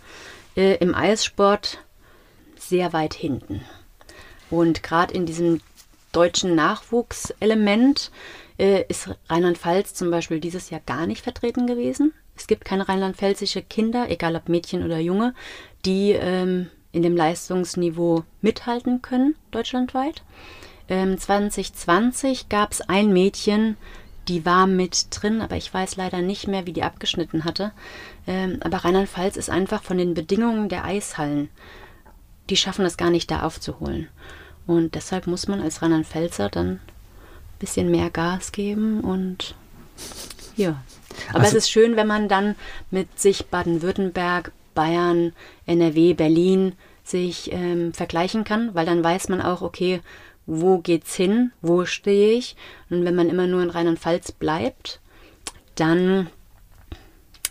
äh, 0.57 0.77
im 0.77 0.95
Eissport 0.95 1.79
sehr 2.57 2.93
weit 2.93 3.15
hinten. 3.15 3.63
Und 4.51 4.83
gerade 4.83 5.15
in 5.15 5.27
diesem 5.27 5.61
deutschen 6.13 6.55
Nachwuchselement 6.55 8.11
äh, 8.59 8.85
ist 8.89 9.11
Rheinland-Pfalz 9.29 9.95
zum 9.95 10.11
Beispiel 10.11 10.41
dieses 10.41 10.71
Jahr 10.71 10.81
gar 10.85 11.07
nicht 11.07 11.23
vertreten 11.23 11.67
gewesen. 11.67 12.13
Es 12.37 12.47
gibt 12.47 12.65
keine 12.65 12.89
rheinland-pfälzische 12.89 13.63
Kinder, 13.63 14.09
egal 14.11 14.37
ob 14.37 14.49
Mädchen 14.49 14.85
oder 14.85 14.99
Junge, 14.99 15.35
die 15.85 16.13
ähm, 16.13 16.69
in 16.93 17.03
dem 17.03 17.17
Leistungsniveau 17.17 18.25
mithalten 18.41 19.03
können, 19.03 19.37
deutschlandweit. 19.51 20.23
Ähm, 20.89 21.19
2020 21.19 22.49
gab 22.49 22.73
es 22.73 22.81
ein 22.81 23.13
Mädchen, 23.13 23.77
die 24.29 24.45
war 24.45 24.67
mit 24.67 25.07
drin, 25.11 25.41
aber 25.41 25.57
ich 25.57 25.73
weiß 25.73 25.97
leider 25.97 26.21
nicht 26.21 26.49
mehr, 26.49 26.67
wie 26.67 26.73
die 26.73 26.83
abgeschnitten 26.83 27.45
hatte. 27.45 27.73
Ähm, 28.27 28.59
aber 28.63 28.79
Rheinland-Pfalz 28.79 29.37
ist 29.37 29.51
einfach 29.51 29.83
von 29.83 29.99
den 29.99 30.15
Bedingungen 30.15 30.69
der 30.69 30.85
Eishallen, 30.85 31.49
die 32.49 32.57
schaffen 32.57 32.85
es 32.85 32.97
gar 32.97 33.11
nicht 33.11 33.31
da 33.31 33.43
aufzuholen. 33.43 34.09
Und 34.71 34.95
deshalb 34.95 35.27
muss 35.27 35.49
man 35.49 35.61
als 35.61 35.83
Rheinland-Pfälzer 35.83 36.49
dann 36.49 36.75
ein 36.75 36.81
bisschen 37.59 37.91
mehr 37.91 38.09
Gas 38.09 38.53
geben 38.53 39.01
und 39.01 39.57
ja. 40.55 40.81
Aber 41.31 41.41
also, 41.41 41.57
es 41.57 41.65
ist 41.65 41.73
schön, 41.73 41.97
wenn 41.97 42.07
man 42.07 42.29
dann 42.29 42.55
mit 42.93 43.19
sich 43.19 43.47
Baden-Württemberg, 43.47 44.53
Bayern, 44.77 45.33
NRW, 45.67 46.15
Berlin 46.15 46.75
sich 47.03 47.51
ähm, 47.53 47.93
vergleichen 47.93 48.45
kann, 48.45 48.73
weil 48.73 48.87
dann 48.87 49.03
weiß 49.03 49.29
man 49.29 49.43
auch, 49.43 49.61
okay, 49.61 50.03
wo 50.47 50.79
geht's 50.79 51.17
hin, 51.17 51.51
wo 51.63 51.85
stehe 51.85 52.35
ich. 52.35 52.55
Und 52.91 53.05
wenn 53.05 53.17
man 53.17 53.29
immer 53.29 53.49
nur 53.49 53.65
in 53.65 53.71
Rheinland-Pfalz 53.71 54.31
bleibt, 54.31 55.01
dann, 55.75 56.29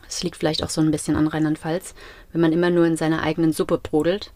es 0.08 0.24
liegt 0.24 0.38
vielleicht 0.38 0.64
auch 0.64 0.70
so 0.70 0.80
ein 0.80 0.92
bisschen 0.92 1.18
an 1.18 1.28
Rheinland-Pfalz, 1.28 1.96
wenn 2.32 2.40
man 2.40 2.54
immer 2.54 2.70
nur 2.70 2.86
in 2.86 2.96
seiner 2.96 3.24
eigenen 3.24 3.52
Suppe 3.52 3.78
brodelt, 3.78 4.32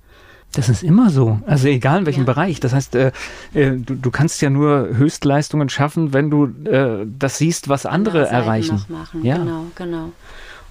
Das 0.54 0.70
ist 0.70 0.84
immer 0.84 1.10
so. 1.10 1.40
Also 1.46 1.68
egal 1.68 2.00
in 2.00 2.06
welchem 2.06 2.22
Ja. 2.22 2.34
Bereich. 2.34 2.60
Das 2.60 2.74
heißt, 2.74 2.96
äh, 2.96 3.12
äh, 3.54 3.72
du, 3.72 3.96
du 3.96 4.12
kannst 4.12 4.42
ja 4.42 4.50
nur 4.50 4.90
Höchstleistungen 4.96 5.70
schaffen, 5.70 6.14
wenn 6.14 6.30
du 6.30 6.46
äh, 6.70 7.06
das 7.06 7.40
siehst, 7.40 7.70
was 7.70 7.86
andere 7.86 8.28
erreichen. 8.28 8.86
Ja. 9.24 9.38
Genau, 9.38 9.66
genau. 9.76 10.12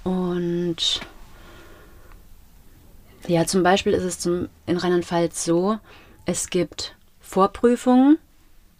Und 0.03 1.01
ja, 3.27 3.45
zum 3.45 3.63
Beispiel 3.63 3.93
ist 3.93 4.03
es 4.03 4.19
zum, 4.19 4.47
in 4.65 4.77
Rheinland-Pfalz 4.77 5.45
so, 5.45 5.77
es 6.25 6.49
gibt 6.49 6.95
Vorprüfungen, 7.21 8.17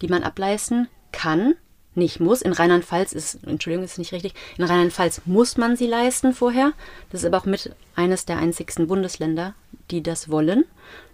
die 0.02 0.08
man 0.08 0.22
ableisten 0.22 0.88
kann, 1.12 1.54
nicht 1.94 2.20
muss. 2.20 2.42
In 2.42 2.52
Rheinland-Pfalz 2.52 3.12
ist, 3.12 3.38
Entschuldigung, 3.46 3.84
ist 3.84 3.98
nicht 3.98 4.12
richtig, 4.12 4.34
in 4.58 4.64
Rheinland-Pfalz 4.64 5.22
muss 5.26 5.56
man 5.56 5.76
sie 5.76 5.86
leisten 5.86 6.32
vorher. 6.32 6.72
Das 7.10 7.20
ist 7.20 7.26
aber 7.26 7.38
auch 7.38 7.46
mit 7.46 7.74
eines 7.94 8.26
der 8.26 8.38
einzigsten 8.38 8.86
Bundesländer, 8.86 9.54
die 9.90 10.02
das 10.02 10.30
wollen. 10.30 10.64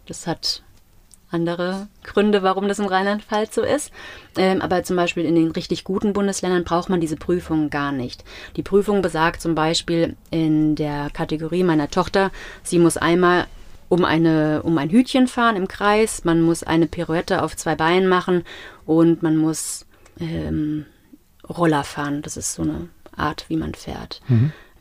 Das 0.06 0.26
hat 0.26 0.62
andere 1.30 1.88
Gründe, 2.02 2.42
warum 2.42 2.66
das 2.68 2.78
in 2.78 2.86
Rheinland-Pfalz 2.86 3.54
so 3.54 3.62
ist. 3.62 3.92
Ähm, 4.36 4.60
aber 4.60 4.82
zum 4.82 4.96
Beispiel 4.96 5.24
in 5.24 5.36
den 5.36 5.52
richtig 5.52 5.84
guten 5.84 6.12
Bundesländern 6.12 6.64
braucht 6.64 6.88
man 6.88 7.00
diese 7.00 7.16
Prüfung 7.16 7.70
gar 7.70 7.92
nicht. 7.92 8.24
Die 8.56 8.62
Prüfung 8.62 9.02
besagt 9.02 9.40
zum 9.40 9.54
Beispiel 9.54 10.16
in 10.30 10.74
der 10.74 11.10
Kategorie 11.10 11.62
meiner 11.62 11.88
Tochter, 11.88 12.30
sie 12.62 12.78
muss 12.78 12.96
einmal 12.96 13.46
um, 13.88 14.04
eine, 14.04 14.62
um 14.62 14.78
ein 14.78 14.90
Hütchen 14.90 15.26
fahren 15.26 15.56
im 15.56 15.68
Kreis, 15.68 16.24
man 16.24 16.42
muss 16.42 16.62
eine 16.62 16.86
Pirouette 16.86 17.42
auf 17.42 17.56
zwei 17.56 17.74
Beinen 17.74 18.08
machen 18.08 18.44
und 18.86 19.22
man 19.22 19.36
muss 19.36 19.86
ähm, 20.20 20.86
Roller 21.48 21.84
fahren. 21.84 22.22
Das 22.22 22.36
ist 22.36 22.54
so 22.54 22.62
eine 22.62 22.88
Art, 23.16 23.46
wie 23.48 23.56
man 23.56 23.74
fährt. 23.74 24.20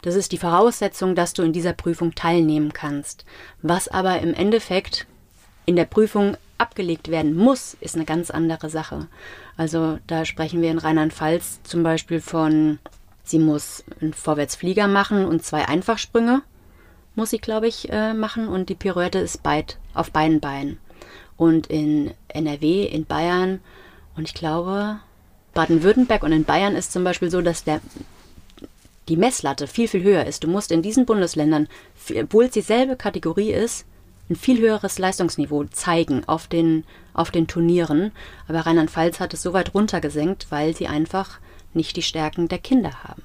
Das 0.02 0.16
ist 0.16 0.32
die 0.32 0.38
Voraussetzung, 0.38 1.16
dass 1.16 1.34
du 1.34 1.44
in 1.44 1.54
dieser 1.54 1.74
Prüfung 1.74 2.16
teilnehmen 2.16 2.72
kannst. 2.72 3.26
Was 3.62 3.88
aber 3.88 4.20
im 4.20 4.34
Endeffekt 4.34 5.08
in 5.66 5.76
der 5.76 5.86
Prüfung 5.86 6.38
abgelegt 6.58 7.10
werden 7.10 7.36
muss, 7.36 7.76
ist 7.80 7.96
eine 7.96 8.06
ganz 8.06 8.32
andere 8.32 8.70
Sache. 8.70 9.08
Also 9.58 10.00
da 10.08 10.26
sprechen 10.26 10.62
wir 10.62 10.72
in 10.72 10.78
Rheinland-Pfalz 10.78 11.62
zum 11.64 11.84
Beispiel 11.84 12.22
von, 12.22 12.80
sie 13.24 13.40
muss 13.40 13.84
einen 14.02 14.14
Vorwärtsflieger 14.14 14.88
machen 14.88 15.26
und 15.26 15.44
zwei 15.44 15.68
Einfachsprünge 15.68 16.42
muss 17.16 17.32
sie, 17.32 17.40
glaube 17.40 17.68
ich, 17.68 17.92
äh, 17.92 18.14
machen 18.14 18.48
und 18.48 18.70
die 18.70 18.76
Pirouette 18.76 19.20
ist 19.20 19.44
beid, 19.44 19.78
auf 19.94 20.12
beiden 20.12 20.40
Beinen. 20.40 20.80
Und 21.36 21.68
in 21.68 22.12
NRW, 22.28 22.86
in 22.86 23.06
Bayern 23.06 23.60
und 24.16 24.28
ich 24.28 24.34
glaube 24.34 25.00
Baden-Württemberg 25.54 26.24
und 26.24 26.32
in 26.32 26.46
Bayern 26.46 26.76
ist 26.76 26.92
zum 26.92 27.04
Beispiel 27.04 27.30
so, 27.32 27.42
dass 27.42 27.64
der 27.64 27.82
die 29.10 29.18
Messlatte 29.18 29.68
viel, 29.68 29.88
viel 29.88 30.04
höher 30.04 30.26
ist. 30.26 30.44
Du 30.44 30.48
musst 30.48 30.72
in 30.72 30.82
diesen 30.82 31.06
Bundesländern, 31.06 31.68
obwohl 32.16 32.46
es 32.46 32.52
dieselbe 32.52 32.96
Kategorie 32.96 33.52
ist, 33.52 33.86
ein 34.30 34.36
viel 34.36 34.60
höheres 34.60 35.00
Leistungsniveau 35.00 35.66
zeigen 35.66 36.24
auf 36.28 36.48
den, 36.48 36.84
auf 37.14 37.32
den 37.32 37.48
Turnieren. 37.48 38.12
Aber 38.48 38.60
Rheinland-Pfalz 38.60 39.20
hat 39.20 39.34
es 39.34 39.42
so 39.42 39.54
weit 39.54 39.74
runtergesenkt, 39.74 40.48
weil 40.50 40.76
sie 40.76 40.88
einfach 40.88 41.40
nicht 41.74 41.96
die 41.98 42.04
Stärken 42.04 42.48
der 42.48 42.60
Kinder 42.60 43.04
haben. 43.04 43.24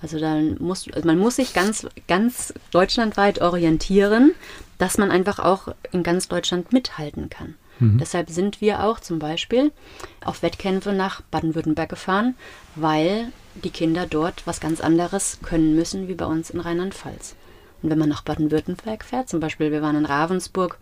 Also 0.00 0.18
dann 0.18 0.56
muss, 0.58 0.90
also 0.92 1.06
man 1.06 1.18
muss 1.18 1.36
sich 1.36 1.52
ganz, 1.54 1.86
ganz 2.08 2.54
deutschlandweit 2.70 3.40
orientieren, 3.40 4.32
dass 4.78 4.98
man 4.98 5.10
einfach 5.10 5.38
auch 5.38 5.68
in 5.92 6.02
ganz 6.02 6.28
Deutschland 6.28 6.72
mithalten 6.72 7.30
kann. 7.30 7.54
Deshalb 7.98 8.30
sind 8.30 8.62
wir 8.62 8.84
auch 8.84 9.00
zum 9.00 9.18
Beispiel 9.18 9.70
auf 10.24 10.42
Wettkämpfe 10.42 10.92
nach 10.92 11.20
Baden-Württemberg 11.22 11.90
gefahren, 11.90 12.34
weil 12.74 13.32
die 13.64 13.70
Kinder 13.70 14.06
dort 14.06 14.46
was 14.46 14.60
ganz 14.60 14.80
anderes 14.80 15.38
können 15.42 15.74
müssen 15.74 16.08
wie 16.08 16.14
bei 16.14 16.26
uns 16.26 16.50
in 16.50 16.60
Rheinland-Pfalz. 16.60 17.36
Und 17.82 17.90
wenn 17.90 17.98
man 17.98 18.08
nach 18.08 18.22
Baden-Württemberg 18.22 19.04
fährt, 19.04 19.28
zum 19.28 19.40
Beispiel 19.40 19.70
wir 19.70 19.82
waren 19.82 19.96
in 19.96 20.06
Ravensburg 20.06 20.78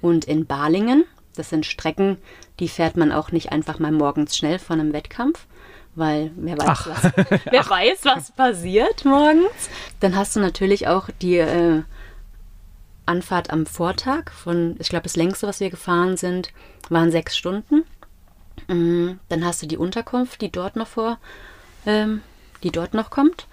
und 0.00 0.24
in 0.24 0.46
Balingen, 0.46 1.04
das 1.36 1.50
sind 1.50 1.66
Strecken, 1.66 2.18
die 2.58 2.68
fährt 2.68 2.96
man 2.96 3.12
auch 3.12 3.32
nicht 3.32 3.52
einfach 3.52 3.78
mal 3.78 3.92
morgens 3.92 4.36
schnell 4.36 4.58
vor 4.58 4.74
einem 4.74 4.92
Wettkampf, 4.92 5.46
weil 5.94 6.30
wer 6.36 6.58
weiß, 6.58 6.86
was, 6.86 7.12
wer 7.50 7.68
weiß, 7.68 8.04
was 8.04 8.32
passiert 8.32 9.04
morgens. 9.04 9.50
Dann 10.00 10.16
hast 10.16 10.36
du 10.36 10.40
natürlich 10.40 10.88
auch 10.88 11.08
die 11.20 11.36
äh, 11.36 11.82
Anfahrt 13.06 13.50
am 13.50 13.66
Vortag 13.66 14.30
von, 14.32 14.76
ich 14.78 14.88
glaube, 14.88 15.04
das 15.04 15.16
längste, 15.16 15.46
was 15.46 15.60
wir 15.60 15.70
gefahren 15.70 16.16
sind, 16.16 16.52
waren 16.88 17.10
sechs 17.10 17.36
Stunden. 17.36 17.84
Mm, 18.68 19.12
Dann 19.28 19.44
hast 19.44 19.62
du 19.62 19.66
die 19.66 19.76
Unterkunft, 19.78 20.40
die 20.40 20.50
dort 20.52 20.76
noch 20.76 20.88
vor, 20.88 21.18
ähm, 21.88 22.22
die 22.62 22.70
dort 22.70 22.94
noch 22.94 23.10
kommt. 23.10 23.48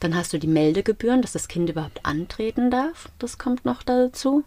Dann 0.00 0.16
hast 0.16 0.32
du 0.32 0.38
die 0.38 0.46
Meldegebühren, 0.46 1.20
dass 1.20 1.32
das 1.32 1.48
Kind 1.48 1.68
überhaupt 1.68 2.06
antreten 2.06 2.70
darf. 2.70 3.08
Das 3.18 3.38
kommt 3.38 3.64
noch 3.64 3.82
dazu. 3.82 4.44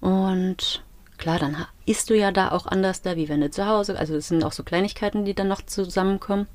Und 0.00 0.82
klar, 1.18 1.38
dann 1.38 1.66
isst 1.84 2.10
du 2.10 2.16
ja 2.16 2.32
da 2.32 2.52
auch 2.52 2.66
anders 2.66 3.02
da, 3.02 3.16
wie 3.16 3.28
wenn 3.28 3.40
du 3.40 3.50
zu 3.50 3.66
Hause. 3.66 3.98
Also 3.98 4.16
es 4.16 4.28
sind 4.28 4.44
auch 4.44 4.52
so 4.52 4.62
Kleinigkeiten, 4.62 5.24
die 5.24 5.34
dann 5.34 5.48
noch 5.48 5.62
zusammenkommen. 5.66 6.46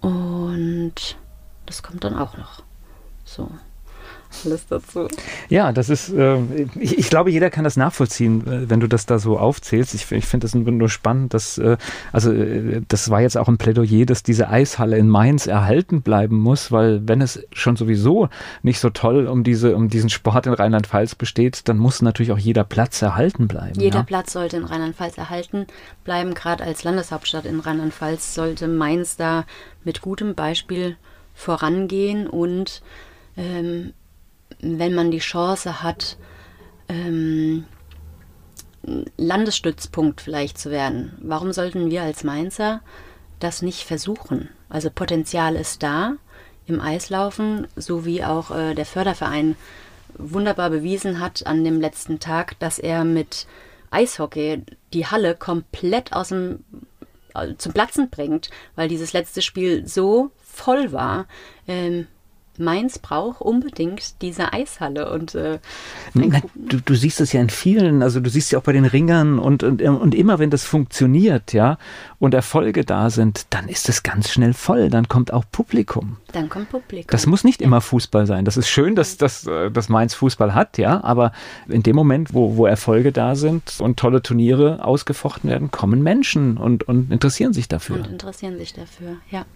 Und 0.00 1.16
das 1.66 1.82
kommt 1.82 2.04
dann 2.04 2.16
auch 2.16 2.36
noch. 2.36 2.62
So. 3.24 3.50
Alles 4.44 4.66
dazu. 4.66 5.08
Ja, 5.48 5.72
das 5.72 5.88
ist, 5.88 6.10
äh, 6.10 6.38
ich, 6.78 6.98
ich 6.98 7.10
glaube, 7.10 7.30
jeder 7.30 7.50
kann 7.50 7.64
das 7.64 7.76
nachvollziehen, 7.76 8.46
äh, 8.46 8.70
wenn 8.70 8.80
du 8.80 8.86
das 8.86 9.06
da 9.06 9.18
so 9.18 9.38
aufzählst. 9.38 9.94
Ich, 9.94 10.10
ich 10.10 10.26
finde 10.26 10.46
das 10.46 10.54
nur 10.54 10.88
spannend, 10.88 11.34
dass, 11.34 11.58
äh, 11.58 11.76
also 12.12 12.32
äh, 12.32 12.82
das 12.88 13.10
war 13.10 13.20
jetzt 13.20 13.36
auch 13.36 13.48
ein 13.48 13.58
Plädoyer, 13.58 14.06
dass 14.06 14.22
diese 14.22 14.48
Eishalle 14.48 14.96
in 14.98 15.08
Mainz 15.08 15.46
erhalten 15.46 16.02
bleiben 16.02 16.38
muss, 16.38 16.72
weil 16.72 17.06
wenn 17.06 17.20
es 17.20 17.46
schon 17.52 17.76
sowieso 17.76 18.28
nicht 18.62 18.80
so 18.80 18.90
toll 18.90 19.26
um 19.26 19.44
diese, 19.44 19.76
um 19.76 19.88
diesen 19.88 20.10
Sport 20.10 20.46
in 20.46 20.54
Rheinland-Pfalz 20.54 21.14
besteht, 21.14 21.68
dann 21.68 21.78
muss 21.78 22.02
natürlich 22.02 22.32
auch 22.32 22.38
jeder 22.38 22.64
Platz 22.64 23.02
erhalten 23.02 23.48
bleiben. 23.48 23.78
Jeder 23.78 23.98
ja? 23.98 24.02
Platz 24.04 24.32
sollte 24.32 24.56
in 24.56 24.64
Rheinland-Pfalz 24.64 25.18
erhalten 25.18 25.66
bleiben. 26.04 26.34
Gerade 26.34 26.64
als 26.64 26.84
Landeshauptstadt 26.84 27.44
in 27.44 27.60
Rheinland-Pfalz 27.60 28.34
sollte 28.34 28.68
Mainz 28.68 29.16
da 29.16 29.44
mit 29.84 30.00
gutem 30.00 30.34
Beispiel 30.34 30.96
vorangehen 31.34 32.26
und 32.26 32.82
ähm, 33.36 33.92
wenn 34.62 34.94
man 34.94 35.10
die 35.10 35.18
Chance 35.18 35.82
hat, 35.82 36.16
ähm, 36.88 37.64
Landesstützpunkt 39.16 40.20
vielleicht 40.20 40.58
zu 40.58 40.70
werden, 40.70 41.16
warum 41.20 41.52
sollten 41.52 41.90
wir 41.90 42.02
als 42.02 42.24
Mainzer 42.24 42.80
das 43.38 43.62
nicht 43.62 43.84
versuchen? 43.84 44.48
Also 44.68 44.90
Potenzial 44.90 45.56
ist 45.56 45.82
da 45.82 46.14
im 46.66 46.80
Eislaufen, 46.80 47.66
so 47.76 48.04
wie 48.04 48.24
auch 48.24 48.50
äh, 48.50 48.74
der 48.74 48.86
Förderverein 48.86 49.56
wunderbar 50.14 50.70
bewiesen 50.70 51.20
hat 51.20 51.46
an 51.46 51.64
dem 51.64 51.80
letzten 51.80 52.20
Tag, 52.20 52.58
dass 52.58 52.78
er 52.78 53.04
mit 53.04 53.46
Eishockey 53.90 54.62
die 54.92 55.06
Halle 55.06 55.34
komplett 55.34 56.12
aus 56.12 56.28
dem 56.28 56.64
äh, 57.34 57.54
zum 57.56 57.72
Platzen 57.72 58.10
bringt, 58.10 58.50
weil 58.74 58.88
dieses 58.88 59.12
letzte 59.12 59.42
Spiel 59.42 59.86
so 59.86 60.30
voll 60.42 60.92
war. 60.92 61.26
Ähm, 61.66 62.06
Mainz 62.58 62.98
braucht 62.98 63.40
unbedingt 63.40 64.20
diese 64.20 64.52
Eishalle 64.52 65.10
und 65.10 65.34
äh, 65.34 65.58
Na, 66.12 66.40
du, 66.54 66.80
du 66.80 66.94
siehst 66.94 67.20
es 67.20 67.32
ja 67.32 67.40
in 67.40 67.48
vielen, 67.48 68.02
also 68.02 68.20
du 68.20 68.28
siehst 68.28 68.52
ja 68.52 68.58
auch 68.58 68.62
bei 68.62 68.72
den 68.72 68.84
Ringern 68.84 69.38
und, 69.38 69.62
und, 69.62 69.80
und 69.80 70.14
immer 70.14 70.38
wenn 70.38 70.50
das 70.50 70.64
funktioniert, 70.64 71.52
ja, 71.52 71.78
und 72.18 72.34
Erfolge 72.34 72.84
da 72.84 73.08
sind, 73.10 73.46
dann 73.50 73.68
ist 73.68 73.88
es 73.88 74.02
ganz 74.02 74.30
schnell 74.30 74.52
voll, 74.52 74.90
dann 74.90 75.08
kommt 75.08 75.32
auch 75.32 75.44
Publikum. 75.50 76.18
dann 76.32 76.48
kommt 76.48 76.70
Publikum. 76.70 77.08
Das 77.10 77.26
muss 77.26 77.42
nicht 77.42 77.62
immer 77.62 77.80
Fußball 77.80 78.26
sein. 78.26 78.44
Das 78.44 78.56
ist 78.56 78.68
schön, 78.68 78.94
dass, 78.94 79.16
dass, 79.16 79.46
äh, 79.46 79.70
dass 79.70 79.88
Mainz 79.88 80.14
Fußball 80.14 80.54
hat, 80.54 80.76
ja, 80.78 81.02
aber 81.02 81.32
in 81.68 81.82
dem 81.82 81.96
Moment, 81.96 82.34
wo, 82.34 82.56
wo 82.56 82.66
Erfolge 82.66 83.12
da 83.12 83.34
sind 83.34 83.80
und 83.80 83.98
tolle 83.98 84.22
Turniere 84.22 84.84
ausgefochten 84.84 85.48
werden, 85.48 85.70
kommen 85.70 86.02
Menschen 86.02 86.58
und, 86.58 86.86
und 86.86 87.10
interessieren 87.10 87.54
sich 87.54 87.68
dafür. 87.68 87.96
und 87.96 88.08
interessieren 88.08 88.58
sich 88.58 88.74
dafür, 88.74 89.16
ja. 89.30 89.46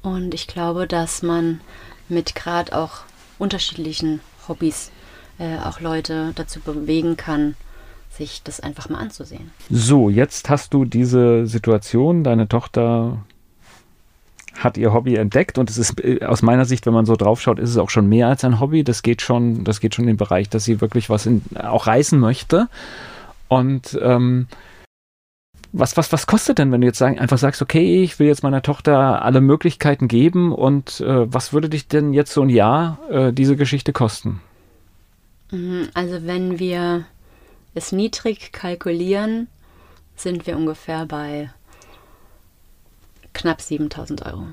Und 0.00 0.32
ich 0.32 0.46
glaube, 0.46 0.86
dass 0.86 1.22
man 1.22 1.60
mit 2.08 2.34
gerade 2.34 2.76
auch 2.76 3.00
unterschiedlichen 3.38 4.20
Hobbys 4.48 4.90
äh, 5.38 5.58
auch 5.58 5.80
Leute 5.80 6.32
dazu 6.34 6.60
bewegen 6.60 7.16
kann, 7.16 7.54
sich 8.10 8.42
das 8.42 8.60
einfach 8.60 8.88
mal 8.88 8.98
anzusehen. 8.98 9.50
So, 9.70 10.10
jetzt 10.10 10.48
hast 10.48 10.74
du 10.74 10.84
diese 10.84 11.46
Situation, 11.46 12.24
deine 12.24 12.48
Tochter 12.48 13.18
hat 14.58 14.76
ihr 14.76 14.92
Hobby 14.92 15.14
entdeckt 15.14 15.56
und 15.58 15.70
es 15.70 15.78
ist 15.78 16.02
äh, 16.02 16.24
aus 16.24 16.42
meiner 16.42 16.64
Sicht, 16.64 16.86
wenn 16.86 16.92
man 16.92 17.06
so 17.06 17.16
draufschaut, 17.16 17.58
ist 17.58 17.70
es 17.70 17.76
auch 17.76 17.90
schon 17.90 18.08
mehr 18.08 18.28
als 18.28 18.44
ein 18.44 18.60
Hobby. 18.60 18.82
Das 18.82 19.02
geht 19.02 19.22
schon, 19.22 19.64
das 19.64 19.80
geht 19.80 19.94
schon 19.94 20.04
in 20.04 20.14
den 20.14 20.16
Bereich, 20.16 20.48
dass 20.48 20.64
sie 20.64 20.80
wirklich 20.80 21.08
was 21.10 21.26
in, 21.26 21.42
auch 21.56 21.86
reißen 21.86 22.18
möchte. 22.18 22.68
Und 23.46 23.98
ähm, 24.02 24.48
was, 25.72 25.96
was, 25.96 26.12
was 26.12 26.26
kostet 26.26 26.58
denn, 26.58 26.72
wenn 26.72 26.80
du 26.80 26.86
jetzt 26.86 26.98
sagen, 26.98 27.18
einfach 27.18 27.38
sagst, 27.38 27.60
okay, 27.62 28.02
ich 28.02 28.18
will 28.18 28.26
jetzt 28.26 28.42
meiner 28.42 28.62
Tochter 28.62 29.22
alle 29.22 29.40
Möglichkeiten 29.40 30.08
geben 30.08 30.52
und 30.52 31.00
äh, 31.00 31.32
was 31.32 31.52
würde 31.52 31.68
dich 31.68 31.88
denn 31.88 32.12
jetzt 32.12 32.32
so 32.32 32.42
ein 32.42 32.48
Jahr 32.48 32.98
äh, 33.10 33.32
diese 33.32 33.56
Geschichte 33.56 33.92
kosten? 33.92 34.40
Mhm, 35.50 35.88
Also 35.94 36.26
wenn 36.26 36.58
wir 36.58 37.04
es 37.74 37.92
niedrig 37.92 38.52
kalkulieren, 38.52 39.48
sind 40.16 40.46
wir 40.46 40.56
ungefähr 40.56 41.06
bei 41.06 41.50
knapp 43.34 43.60
7000 43.60 44.26
Euro. 44.26 44.46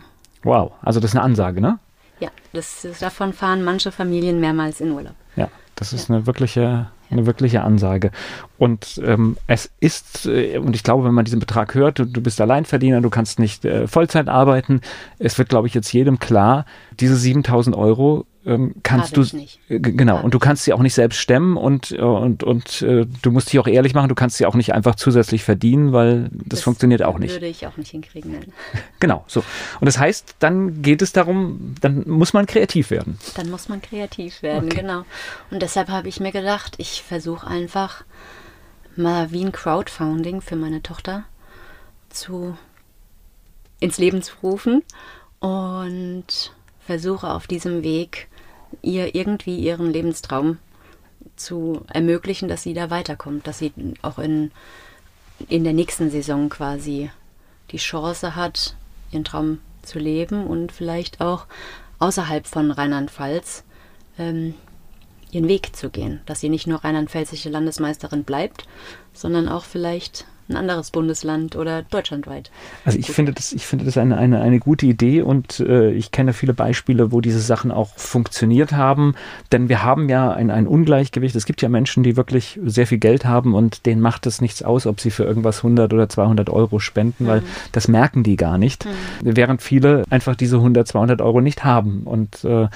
Wow, 0.43 0.73
also 0.81 0.99
das 0.99 1.11
ist 1.11 1.15
eine 1.15 1.23
Ansage, 1.23 1.59
ne? 1.59 1.79
Ja, 2.19 2.29
das, 2.53 2.87
davon 2.99 3.33
fahren 3.33 3.63
manche 3.63 3.91
Familien 3.91 4.39
mehrmals 4.39 4.79
in 4.79 4.91
Urlaub. 4.91 5.15
Ja, 5.35 5.49
das 5.75 5.91
ist 5.91 6.09
eine 6.09 6.27
wirkliche 6.27 6.89
eine 7.09 7.25
wirkliche 7.25 7.61
Ansage. 7.61 8.11
Und 8.57 9.01
ähm, 9.03 9.37
es 9.47 9.71
ist, 9.79 10.25
äh, 10.25 10.57
und 10.57 10.75
ich 10.75 10.83
glaube, 10.83 11.05
wenn 11.05 11.13
man 11.13 11.25
diesen 11.25 11.39
Betrag 11.39 11.75
hört, 11.75 11.99
du, 11.99 12.05
du 12.05 12.21
bist 12.21 12.39
Alleinverdiener, 12.41 13.01
du 13.01 13.09
kannst 13.09 13.39
nicht 13.39 13.65
äh, 13.65 13.87
Vollzeit 13.87 14.27
arbeiten, 14.27 14.81
es 15.19 15.37
wird, 15.37 15.49
glaube 15.49 15.67
ich, 15.67 15.73
jetzt 15.73 15.91
jedem 15.93 16.19
klar, 16.19 16.65
diese 16.99 17.15
7000 17.15 17.75
Euro 17.75 18.25
ähm, 18.45 18.75
kannst 18.83 19.17
du 19.17 19.21
äh, 19.69 19.79
genau 19.79 20.21
und 20.21 20.33
du 20.33 20.39
kannst 20.39 20.63
sie 20.63 20.73
auch 20.73 20.79
nicht 20.79 20.93
selbst 20.93 21.17
stemmen 21.17 21.57
und 21.57 21.91
äh, 21.91 22.01
und 22.01 22.43
und 22.43 22.81
äh, 22.81 23.05
du 23.21 23.31
musst 23.31 23.51
dich 23.51 23.59
auch 23.59 23.67
ehrlich 23.67 23.93
machen, 23.93 24.09
du 24.09 24.15
kannst 24.15 24.37
sie 24.37 24.45
auch 24.45 24.55
nicht 24.55 24.73
einfach 24.73 24.95
zusätzlich 24.95 25.43
verdienen, 25.43 25.93
weil 25.93 26.29
das, 26.31 26.61
funktioniert 26.61 27.03
auch 27.03 27.19
nicht. 27.19 27.33
Würde 27.33 27.47
ich 27.47 27.65
auch 27.67 27.77
nicht 27.77 27.91
hinkriegen. 27.91 28.31
Nein. 28.31 28.53
Genau, 28.99 29.23
so. 29.27 29.43
Und 29.79 29.85
das 29.85 29.99
heißt, 29.99 30.37
dann 30.39 30.81
geht 30.81 31.01
es 31.01 31.11
darum, 31.11 31.75
dann 31.81 32.07
muss 32.07 32.33
man 32.33 32.45
kreativ 32.45 32.89
werden. 32.89 33.19
Dann 33.35 33.49
muss 33.49 33.69
man 33.69 33.81
kreativ 33.81 34.41
werden, 34.41 34.69
Okay. 34.69 34.81
genau. 34.81 35.03
Und 35.51 35.61
deshalb 35.61 35.89
habe 35.89 36.07
ich 36.07 36.19
mir 36.19 36.31
gedacht, 36.31 36.75
ich 36.77 37.03
versuche 37.03 37.45
einfach 37.45 38.03
mal 38.95 39.31
wie 39.31 39.43
ein 39.43 39.51
Crowdfunding 39.51 40.41
für 40.41 40.55
meine 40.55 40.81
Tochter 40.81 41.25
zu 42.09 42.57
ins 43.79 43.97
Leben 43.97 44.21
zu 44.21 44.33
rufen 44.41 44.83
und 45.39 46.53
versuche 46.79 47.27
auf 47.29 47.47
diesem 47.47 47.83
Weg 47.83 48.27
ihr 48.81 49.15
irgendwie 49.15 49.57
ihren 49.59 49.91
Lebenstraum 49.91 50.57
zu 51.35 51.81
ermöglichen, 51.87 52.47
dass 52.47 52.63
sie 52.63 52.73
da 52.73 52.89
weiterkommt, 52.89 53.47
dass 53.47 53.59
sie 53.59 53.73
auch 54.01 54.19
in, 54.19 54.51
in 55.49 55.63
der 55.63 55.73
nächsten 55.73 56.09
Saison 56.09 56.49
quasi 56.49 57.09
die 57.71 57.77
Chance 57.77 58.35
hat, 58.35 58.75
ihren 59.11 59.23
Traum 59.23 59.59
zu 59.81 59.99
leben 59.99 60.45
und 60.45 60.71
vielleicht 60.71 61.21
auch 61.21 61.45
außerhalb 61.99 62.47
von 62.47 62.71
Rheinland-Pfalz 62.71 63.63
ähm, 64.17 64.53
ihren 65.31 65.47
Weg 65.47 65.75
zu 65.75 65.89
gehen. 65.89 66.21
Dass 66.25 66.39
sie 66.39 66.49
nicht 66.49 66.67
nur 66.67 66.83
rheinland-pfälzische 66.83 67.49
Landesmeisterin 67.49 68.23
bleibt, 68.23 68.65
sondern 69.13 69.47
auch 69.49 69.65
vielleicht 69.65 70.25
ein 70.47 70.57
anderes 70.57 70.91
Bundesland 70.91 71.55
oder 71.55 71.81
deutschlandweit. 71.83 72.51
Also 72.83 72.99
ich 72.99 73.07
finde 73.07 73.33
das, 73.33 73.51
ich 73.51 73.65
finde 73.65 73.85
das 73.85 73.97
eine, 73.97 74.17
eine, 74.17 74.41
eine 74.41 74.59
gute 74.59 74.85
Idee 74.85 75.21
und 75.21 75.59
äh, 75.59 75.91
ich 75.91 76.11
kenne 76.11 76.33
viele 76.33 76.53
Beispiele, 76.53 77.11
wo 77.11 77.21
diese 77.21 77.39
Sachen 77.39 77.71
auch 77.71 77.95
funktioniert 77.95 78.71
haben. 78.71 79.15
Denn 79.51 79.69
wir 79.69 79.83
haben 79.83 80.07
ja 80.09 80.31
ein, 80.31 80.51
ein 80.51 80.67
Ungleichgewicht. 80.67 81.35
Es 81.35 81.45
gibt 81.45 81.61
ja 81.61 81.69
Menschen, 81.69 82.03
die 82.03 82.15
wirklich 82.15 82.59
sehr 82.63 82.85
viel 82.85 82.99
Geld 82.99 83.25
haben 83.25 83.55
und 83.55 83.85
denen 83.85 84.01
macht 84.01 84.27
es 84.27 84.39
nichts 84.39 84.61
aus, 84.61 84.85
ob 84.85 84.99
sie 84.99 85.11
für 85.11 85.23
irgendwas 85.23 85.57
100 85.57 85.91
oder 85.93 86.07
200 86.09 86.49
Euro 86.49 86.79
spenden, 86.79 87.27
weil 87.27 87.41
das 87.71 87.87
merken 87.87 88.23
die 88.23 88.35
gar 88.35 88.57
nicht. 88.57 88.87
Während 89.21 89.61
viele 89.61 90.03
einfach 90.09 90.35
diese 90.35 90.57
100, 90.57 90.87
200 90.87 91.21
Euro 91.21 91.41
nicht 91.41 91.63
haben. 91.63 92.03
Und 92.03 92.43
äh, 92.43 92.67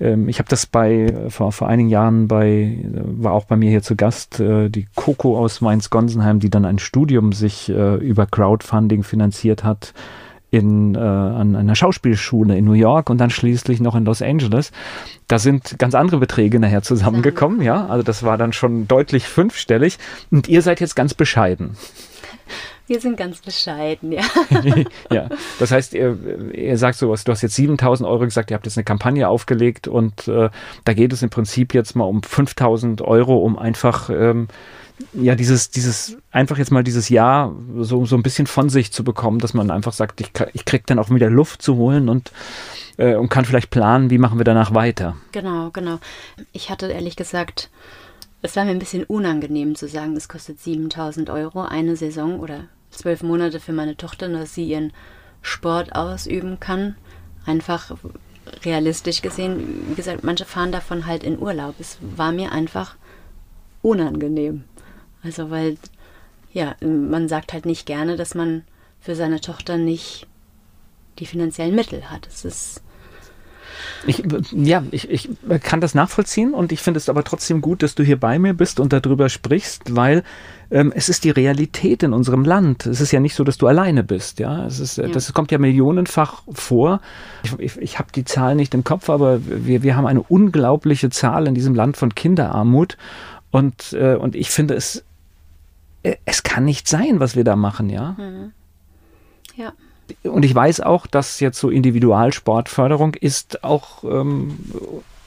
ähm, 0.00 0.28
ich 0.28 0.38
habe 0.38 0.48
das 0.48 0.66
bei 0.66 1.14
vor, 1.28 1.52
vor 1.52 1.68
einigen 1.68 1.88
Jahren 1.88 2.28
bei 2.28 2.78
war 2.92 3.32
auch 3.32 3.44
bei 3.44 3.56
mir 3.56 3.70
hier 3.70 3.82
zu 3.82 3.96
Gast 3.96 4.40
äh, 4.40 4.68
die 4.68 4.86
Coco 4.94 5.38
aus 5.38 5.60
Mainz-Gonsenheim, 5.60 6.40
die 6.40 6.50
dann 6.50 6.64
ein 6.64 6.78
Studium 7.14 7.32
sich 7.32 7.68
äh, 7.68 7.94
über 7.96 8.26
Crowdfunding 8.26 9.04
finanziert 9.04 9.62
hat 9.62 9.94
in, 10.50 10.96
äh, 10.96 10.98
an 10.98 11.54
einer 11.54 11.76
Schauspielschule 11.76 12.56
in 12.58 12.64
New 12.64 12.72
York 12.72 13.08
und 13.08 13.18
dann 13.18 13.30
schließlich 13.30 13.80
noch 13.80 13.94
in 13.94 14.04
Los 14.04 14.20
Angeles. 14.20 14.72
Da 15.28 15.38
sind 15.38 15.78
ganz 15.78 15.94
andere 15.94 16.18
Beträge 16.18 16.58
nachher 16.58 16.82
zusammengekommen, 16.82 17.62
ja. 17.62 17.86
Also 17.86 18.02
das 18.02 18.24
war 18.24 18.36
dann 18.36 18.52
schon 18.52 18.88
deutlich 18.88 19.28
fünfstellig. 19.28 19.98
Und 20.32 20.48
ihr 20.48 20.60
seid 20.62 20.80
jetzt 20.80 20.96
ganz 20.96 21.14
bescheiden. 21.14 21.76
Wir 22.88 23.00
sind 23.00 23.16
ganz 23.16 23.40
bescheiden, 23.40 24.10
ja. 24.10 24.22
ja, 25.10 25.28
das 25.60 25.70
heißt, 25.70 25.94
ihr, 25.94 26.18
ihr 26.52 26.76
sagt 26.76 26.98
sowas, 26.98 27.22
du 27.22 27.32
hast 27.32 27.42
jetzt 27.42 27.54
7000 27.54 28.08
Euro 28.08 28.24
gesagt, 28.24 28.50
ihr 28.50 28.56
habt 28.56 28.66
jetzt 28.66 28.76
eine 28.76 28.84
Kampagne 28.84 29.28
aufgelegt 29.28 29.86
und 29.86 30.26
äh, 30.28 30.50
da 30.84 30.92
geht 30.92 31.12
es 31.12 31.22
im 31.22 31.30
Prinzip 31.30 31.74
jetzt 31.74 31.94
mal 31.94 32.04
um 32.04 32.22
5000 32.22 33.02
Euro, 33.02 33.38
um 33.38 33.56
einfach, 33.56 34.10
ähm, 34.10 34.48
ja, 35.12 35.34
dieses, 35.34 35.70
dieses, 35.70 36.16
einfach 36.30 36.58
jetzt 36.58 36.70
mal 36.70 36.84
dieses 36.84 37.08
Jahr 37.08 37.54
so, 37.78 38.06
so 38.06 38.16
ein 38.16 38.22
bisschen 38.22 38.46
von 38.46 38.68
sich 38.68 38.92
zu 38.92 39.02
bekommen, 39.02 39.40
dass 39.40 39.54
man 39.54 39.70
einfach 39.70 39.92
sagt, 39.92 40.20
ich, 40.20 40.30
ich 40.52 40.64
krieg 40.64 40.86
dann 40.86 40.98
auch 40.98 41.10
wieder 41.10 41.30
Luft 41.30 41.62
zu 41.62 41.76
holen 41.76 42.08
und, 42.08 42.30
äh, 42.96 43.16
und 43.16 43.28
kann 43.28 43.44
vielleicht 43.44 43.70
planen, 43.70 44.10
wie 44.10 44.18
machen 44.18 44.38
wir 44.38 44.44
danach 44.44 44.72
weiter. 44.72 45.16
Genau, 45.32 45.70
genau. 45.70 45.98
Ich 46.52 46.70
hatte 46.70 46.86
ehrlich 46.86 47.16
gesagt, 47.16 47.70
es 48.42 48.56
war 48.56 48.64
mir 48.64 48.70
ein 48.70 48.78
bisschen 48.78 49.04
unangenehm 49.04 49.74
zu 49.74 49.88
sagen, 49.88 50.16
es 50.16 50.28
kostet 50.28 50.60
7000 50.60 51.30
Euro 51.30 51.62
eine 51.62 51.96
Saison 51.96 52.38
oder 52.38 52.64
zwölf 52.90 53.22
Monate 53.22 53.58
für 53.58 53.72
meine 53.72 53.96
Tochter, 53.96 54.28
dass 54.28 54.54
sie 54.54 54.66
ihren 54.66 54.92
Sport 55.42 55.94
ausüben 55.94 56.60
kann. 56.60 56.94
Einfach 57.46 57.96
realistisch 58.64 59.22
gesehen, 59.22 59.86
wie 59.88 59.94
gesagt, 59.94 60.24
manche 60.24 60.44
fahren 60.44 60.72
davon 60.72 61.06
halt 61.06 61.24
in 61.24 61.38
Urlaub. 61.38 61.74
Es 61.78 61.98
war 62.16 62.32
mir 62.32 62.52
einfach 62.52 62.96
unangenehm. 63.82 64.64
Also, 65.24 65.50
weil, 65.50 65.76
ja, 66.52 66.76
man 66.82 67.28
sagt 67.28 67.52
halt 67.52 67.66
nicht 67.66 67.86
gerne, 67.86 68.16
dass 68.16 68.34
man 68.34 68.62
für 69.00 69.16
seine 69.16 69.40
Tochter 69.40 69.76
nicht 69.76 70.26
die 71.18 71.26
finanziellen 71.26 71.74
Mittel 71.74 72.10
hat. 72.10 72.26
Es 72.26 72.44
ist 72.44 72.82
Ich, 74.06 74.22
ja, 74.52 74.82
ich, 74.90 75.10
ich 75.10 75.28
kann 75.62 75.80
das 75.80 75.94
nachvollziehen 75.94 76.54
und 76.54 76.72
ich 76.72 76.80
finde 76.80 76.98
es 76.98 77.08
aber 77.08 77.24
trotzdem 77.24 77.60
gut, 77.60 77.82
dass 77.82 77.94
du 77.94 78.02
hier 78.02 78.18
bei 78.18 78.38
mir 78.38 78.54
bist 78.54 78.80
und 78.80 78.92
darüber 78.92 79.28
sprichst, 79.28 79.94
weil 79.96 80.22
ähm, 80.70 80.92
es 80.94 81.08
ist 81.08 81.24
die 81.24 81.30
Realität 81.30 82.02
in 82.02 82.12
unserem 82.12 82.44
Land. 82.44 82.86
Es 82.86 83.00
ist 83.00 83.12
ja 83.12 83.20
nicht 83.20 83.34
so, 83.34 83.44
dass 83.44 83.58
du 83.58 83.66
alleine 83.66 84.02
bist, 84.02 84.38
ja. 84.40 84.66
Es 84.66 84.80
ist, 84.80 84.96
Ja. 84.96 85.08
Das 85.08 85.32
kommt 85.32 85.52
ja 85.52 85.58
millionenfach 85.58 86.42
vor. 86.52 87.00
Ich, 87.42 87.58
ich, 87.58 87.76
ich 87.78 87.98
habe 87.98 88.08
die 88.14 88.24
Zahl 88.24 88.54
nicht 88.54 88.74
im 88.74 88.84
Kopf, 88.84 89.10
aber 89.10 89.40
wir, 89.44 89.82
wir 89.82 89.96
haben 89.96 90.06
eine 90.06 90.22
unglaubliche 90.22 91.10
Zahl 91.10 91.46
in 91.46 91.54
diesem 91.54 91.74
Land 91.74 91.96
von 91.96 92.14
Kinderarmut 92.14 92.96
und, 93.50 93.92
äh, 93.92 94.16
und 94.16 94.34
ich 94.34 94.50
finde 94.50 94.74
es, 94.74 95.04
es 96.24 96.42
kann 96.42 96.64
nicht 96.64 96.88
sein, 96.88 97.20
was 97.20 97.36
wir 97.36 97.44
da 97.44 97.56
machen, 97.56 97.88
ja. 97.90 98.16
ja. 99.56 99.72
Und 100.22 100.44
ich 100.44 100.54
weiß 100.54 100.80
auch, 100.80 101.06
dass 101.06 101.40
jetzt 101.40 101.58
so 101.58 101.70
Individualsportförderung 101.70 103.14
ist 103.14 103.64
auch 103.64 104.04
ähm, 104.04 104.58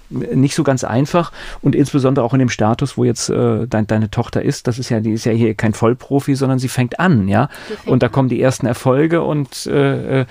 nicht 0.10 0.56
so 0.56 0.64
ganz 0.64 0.84
einfach 0.84 1.32
und 1.62 1.76
insbesondere 1.76 2.24
auch 2.24 2.34
in 2.34 2.40
dem 2.40 2.50
Status, 2.50 2.98
wo 2.98 3.04
jetzt 3.04 3.30
äh, 3.30 3.68
dein, 3.68 3.88
deine 3.88 4.10
Tochter 4.10 4.42
ist, 4.42 4.68
das 4.68 4.80
ist 4.80 4.90
ja, 4.90 5.00
die 5.00 5.12
ist 5.12 5.26
ja 5.26 5.32
hier 5.32 5.56
kein 5.56 5.74
Vollprofi, 5.74 6.36
sondern 6.36 6.60
sie 6.60 6.70
fängt 6.70 7.00
an, 7.00 7.28
ja. 7.28 7.50
Und 7.86 8.04
da 8.04 8.10
kommen 8.10 8.30
die 8.30 8.42
ersten 8.42 8.68
Erfolge 8.68 9.24
und 9.24 9.66
äh, 9.66 10.22
äh, 10.22 10.26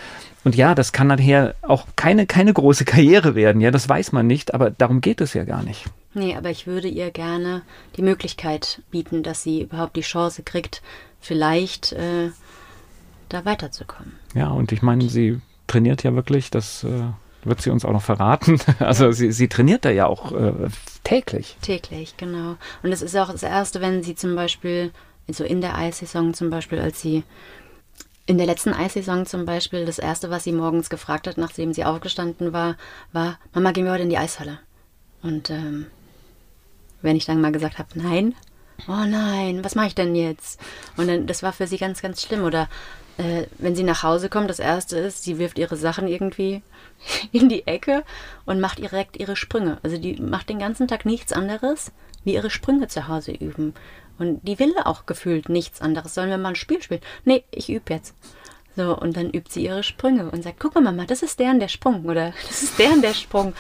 und 0.47 0.55
ja, 0.55 0.77
das 0.77 0.93
kann 0.93 1.09
nachher 1.09 1.57
auch 1.63 1.87
keine, 1.97 2.25
keine 2.25 2.53
große 2.53 2.85
Karriere 2.93 3.35
werden, 3.35 3.61
ja, 3.61 3.73
das 3.73 3.89
weiß 3.89 4.13
man 4.13 4.29
nicht, 4.29 4.55
aber 4.55 4.71
darum 4.71 5.01
geht 5.01 5.21
es 5.21 5.35
ja 5.35 5.43
gar 5.43 5.65
nicht. 5.65 5.87
Nee, 6.15 6.37
aber 6.37 6.51
ich 6.51 6.69
würde 6.69 6.87
ihr 6.87 7.11
gerne 7.11 7.63
die 7.97 8.03
Möglichkeit 8.03 8.81
bieten, 8.93 9.25
dass 9.25 9.43
sie 9.43 9.63
überhaupt 9.63 9.97
die 9.97 10.03
Chance 10.03 10.45
kriegt, 10.45 10.83
vielleicht 11.21 11.95
äh, 11.95 12.31
da 13.29 13.45
weiterzukommen. 13.45 14.13
Ja, 14.35 14.51
und 14.51 14.71
ich 14.71 14.83
meine, 14.83 15.09
sie 15.09 15.41
trainiert 15.67 16.05
ja 16.05 16.15
wirklich, 16.15 16.49
das 16.49 16.85
äh, 16.85 17.03
wird 17.43 17.61
sie 17.61 17.71
uns 17.71 17.85
auch 17.85 17.93
noch 17.93 18.03
verraten. 18.03 18.61
Also 18.79 19.11
sie, 19.11 19.33
sie 19.33 19.49
trainiert 19.49 19.85
da 19.85 19.91
ja 19.91 20.07
auch 20.07 20.31
äh, 20.31 20.53
täglich. 21.03 21.57
Täglich, 21.61 22.17
genau. 22.19 22.55
Und 22.85 22.93
es 22.93 23.03
ist 23.03 23.17
auch 23.17 23.33
das 23.33 23.43
Erste, 23.43 23.81
wenn 23.81 24.05
sie 24.05 24.15
zum 24.15 24.37
Beispiel, 24.37 24.93
so 25.29 25.43
in 25.43 25.61
der 25.61 25.77
Eissaison 25.77 26.35
zum 26.35 26.51
Beispiel, 26.51 26.79
als 26.79 27.01
sie 27.01 27.25
in 28.27 28.39
der 28.39 28.47
letzten 28.47 28.73
Eissaison 28.73 29.25
zum 29.25 29.45
Beispiel, 29.45 29.87
das 29.87 29.99
Erste, 29.99 30.31
was 30.31 30.45
sie 30.45 30.53
morgens 30.53 30.91
gefragt 30.91 31.29
hat, 31.29 31.39
nachdem 31.39 31.73
sie 31.73 31.85
aufgestanden 31.85 32.53
war, 32.53 32.77
war, 33.13 33.39
Mama, 33.55 33.71
gehen 33.71 33.85
wir 33.85 33.93
heute 33.93 34.03
in 34.03 34.11
die 34.11 34.19
Eishalle? 34.19 34.59
Und 35.23 35.51
ähm, 35.51 35.87
wenn 37.03 37.17
ich 37.17 37.25
dann 37.25 37.41
mal 37.41 37.53
gesagt 37.53 37.79
habe, 37.79 37.89
nein, 37.95 38.35
oh 38.89 39.05
nein, 39.07 39.65
was 39.65 39.75
mache 39.75 39.89
ich 39.89 39.95
denn 39.95 40.15
jetzt? 40.15 40.61
Und 40.97 41.09
dann, 41.09 41.27
das 41.27 41.43
war 41.43 41.53
für 41.53 41.67
sie 41.67 41.79
ganz, 41.79 42.03
ganz 42.03 42.23
schlimm. 42.23 42.45
Oder 42.45 42.69
äh, 43.17 43.45
wenn 43.59 43.77
sie 43.77 43.85
nach 43.85 44.03
Hause 44.03 44.29
kommt, 44.29 44.51
das 44.51 44.59
Erste 44.59 44.99
ist, 44.99 45.23
sie 45.23 45.39
wirft 45.39 45.59
ihre 45.59 45.77
Sachen 45.77 46.09
irgendwie 46.09 46.63
in 47.33 47.49
die 47.49 47.67
Ecke 47.67 48.05
und 48.45 48.61
macht 48.61 48.79
direkt 48.79 49.17
ihre 49.17 49.37
Sprünge. 49.37 49.79
Also 49.83 49.99
die 49.99 50.21
macht 50.21 50.49
den 50.49 50.59
ganzen 50.59 50.89
Tag 50.89 51.07
nichts 51.07 51.33
anderes, 51.33 51.93
wie 52.25 52.35
ihre 52.35 52.51
Sprünge 52.51 52.89
zu 52.89 53.09
Hause 53.09 53.33
üben. 53.33 53.75
Und 54.19 54.41
die 54.47 54.59
will 54.59 54.75
auch 54.85 55.07
gefühlt 55.07 55.49
nichts 55.49 55.81
anderes. 55.81 56.15
Sollen 56.15 56.31
wir 56.31 56.39
mal 56.39 56.51
ein 56.51 56.57
Spiel 56.57 56.83
spielen? 56.83 57.03
Nee, 57.25 57.45
ich 57.51 57.71
übe 57.71 57.93
jetzt. 57.93 58.15
So, 58.77 58.97
und 58.97 59.17
dann 59.17 59.31
übt 59.31 59.51
sie 59.51 59.65
ihre 59.65 59.83
Sprünge 59.83 60.31
und 60.31 60.43
sagt, 60.43 60.61
guck 60.61 60.75
mal, 60.75 60.83
Mama, 60.83 61.07
das 61.07 61.23
ist 61.23 61.41
deren 61.41 61.61
der 61.61 61.69
Sprung 61.69 62.05
oder 62.05 62.33
das 62.47 62.63
ist 62.63 62.79
deren 62.79 63.01
der 63.01 63.15
Sprung. 63.15 63.55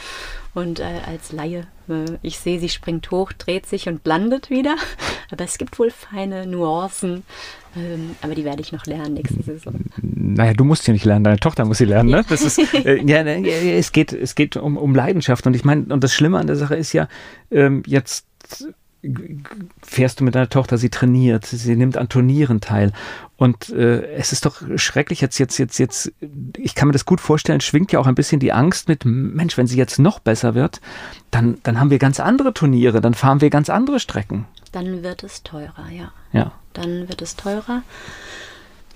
Und 0.53 0.81
äh, 0.81 1.01
als 1.07 1.33
Laie, 1.33 1.66
äh, 1.88 2.16
ich 2.23 2.38
sehe, 2.38 2.59
sie 2.59 2.69
springt 2.69 3.11
hoch, 3.11 3.33
dreht 3.33 3.66
sich 3.66 3.88
und 3.88 4.07
landet 4.07 4.51
wieder. 4.51 4.77
Aber 5.31 5.45
es 5.45 5.59
gibt 5.59 5.79
wohl 5.79 5.90
feine 5.90 6.47
Nuancen. 6.47 7.25
Ähm, 7.77 8.16
aber 8.23 8.35
die 8.35 8.45
werde 8.45 8.62
ich 8.62 8.73
noch 8.73 8.87
lernen 8.87 9.14
nächste 9.14 9.42
Saison. 9.42 9.75
Naja, 10.01 10.55
du 10.55 10.64
musst 10.64 10.85
sie 10.85 10.92
nicht 10.92 11.05
lernen, 11.05 11.25
deine 11.25 11.38
Tochter 11.38 11.66
muss 11.66 11.77
sie 11.77 11.85
lernen. 11.85 12.09
Ne? 12.09 12.25
Das 12.27 12.40
ist, 12.40 12.59
äh, 12.75 13.03
ja, 13.05 13.23
ne, 13.23 13.40
ja, 13.40 13.55
es 13.77 13.92
geht, 13.92 14.14
es 14.14 14.35
geht 14.35 14.57
um, 14.57 14.79
um 14.79 14.95
Leidenschaft. 14.95 15.47
Und 15.47 15.55
ich 15.55 15.64
meine, 15.64 15.92
und 15.92 16.03
das 16.03 16.14
Schlimme 16.14 16.38
an 16.38 16.47
der 16.47 16.57
Sache 16.57 16.75
ist 16.75 16.95
ja, 16.95 17.07
ähm, 17.51 17.83
jetzt 17.87 18.27
fährst 19.83 20.21
du 20.21 20.25
mit 20.25 20.35
deiner 20.35 20.49
Tochter, 20.49 20.79
sie 20.79 20.90
trainiert, 20.90 21.47
sie 21.47 21.77
nimmt 21.77 21.97
an 21.97 22.09
Turnieren 22.09 22.61
teil. 22.61 22.92
Und 23.37 23.71
äh, 23.71 24.07
es 24.12 24.33
ist 24.33 24.47
doch 24.47 24.62
schrecklich, 24.77 25.21
jetzt, 25.21 25.38
jetzt, 25.38 25.59
jetzt, 25.59 25.79
jetzt, 25.79 26.12
ich 26.57 26.75
kann 26.75 26.88
mir 26.88 26.92
das 26.92 27.05
gut 27.05 27.21
vorstellen, 27.21 27.61
schwingt 27.61 27.92
ja 27.92 27.99
auch 27.99 28.07
ein 28.07 28.14
bisschen 28.14 28.40
die 28.40 28.53
Angst 28.53 28.88
mit, 28.88 29.05
Mensch, 29.05 29.57
wenn 29.59 29.66
sie 29.66 29.77
jetzt 29.77 29.99
noch 29.99 30.19
besser 30.21 30.55
wird, 30.55 30.81
dann, 31.31 31.59
dann 31.62 31.79
haben 31.79 31.90
wir 31.90 31.99
ganz 31.99 32.21
andere 32.21 32.55
Turniere, 32.55 33.01
dann 33.01 33.14
fahren 33.14 33.40
wir 33.40 33.51
ganz 33.51 33.69
andere 33.69 34.01
Strecken. 34.01 34.47
Dann 34.73 35.03
wird 35.03 35.23
es 35.23 35.42
teurer, 35.42 35.90
ja. 35.90 36.12
Ja. 36.33 36.53
Dann 36.73 37.09
wird 37.09 37.23
es 37.23 37.37
teurer. 37.37 37.83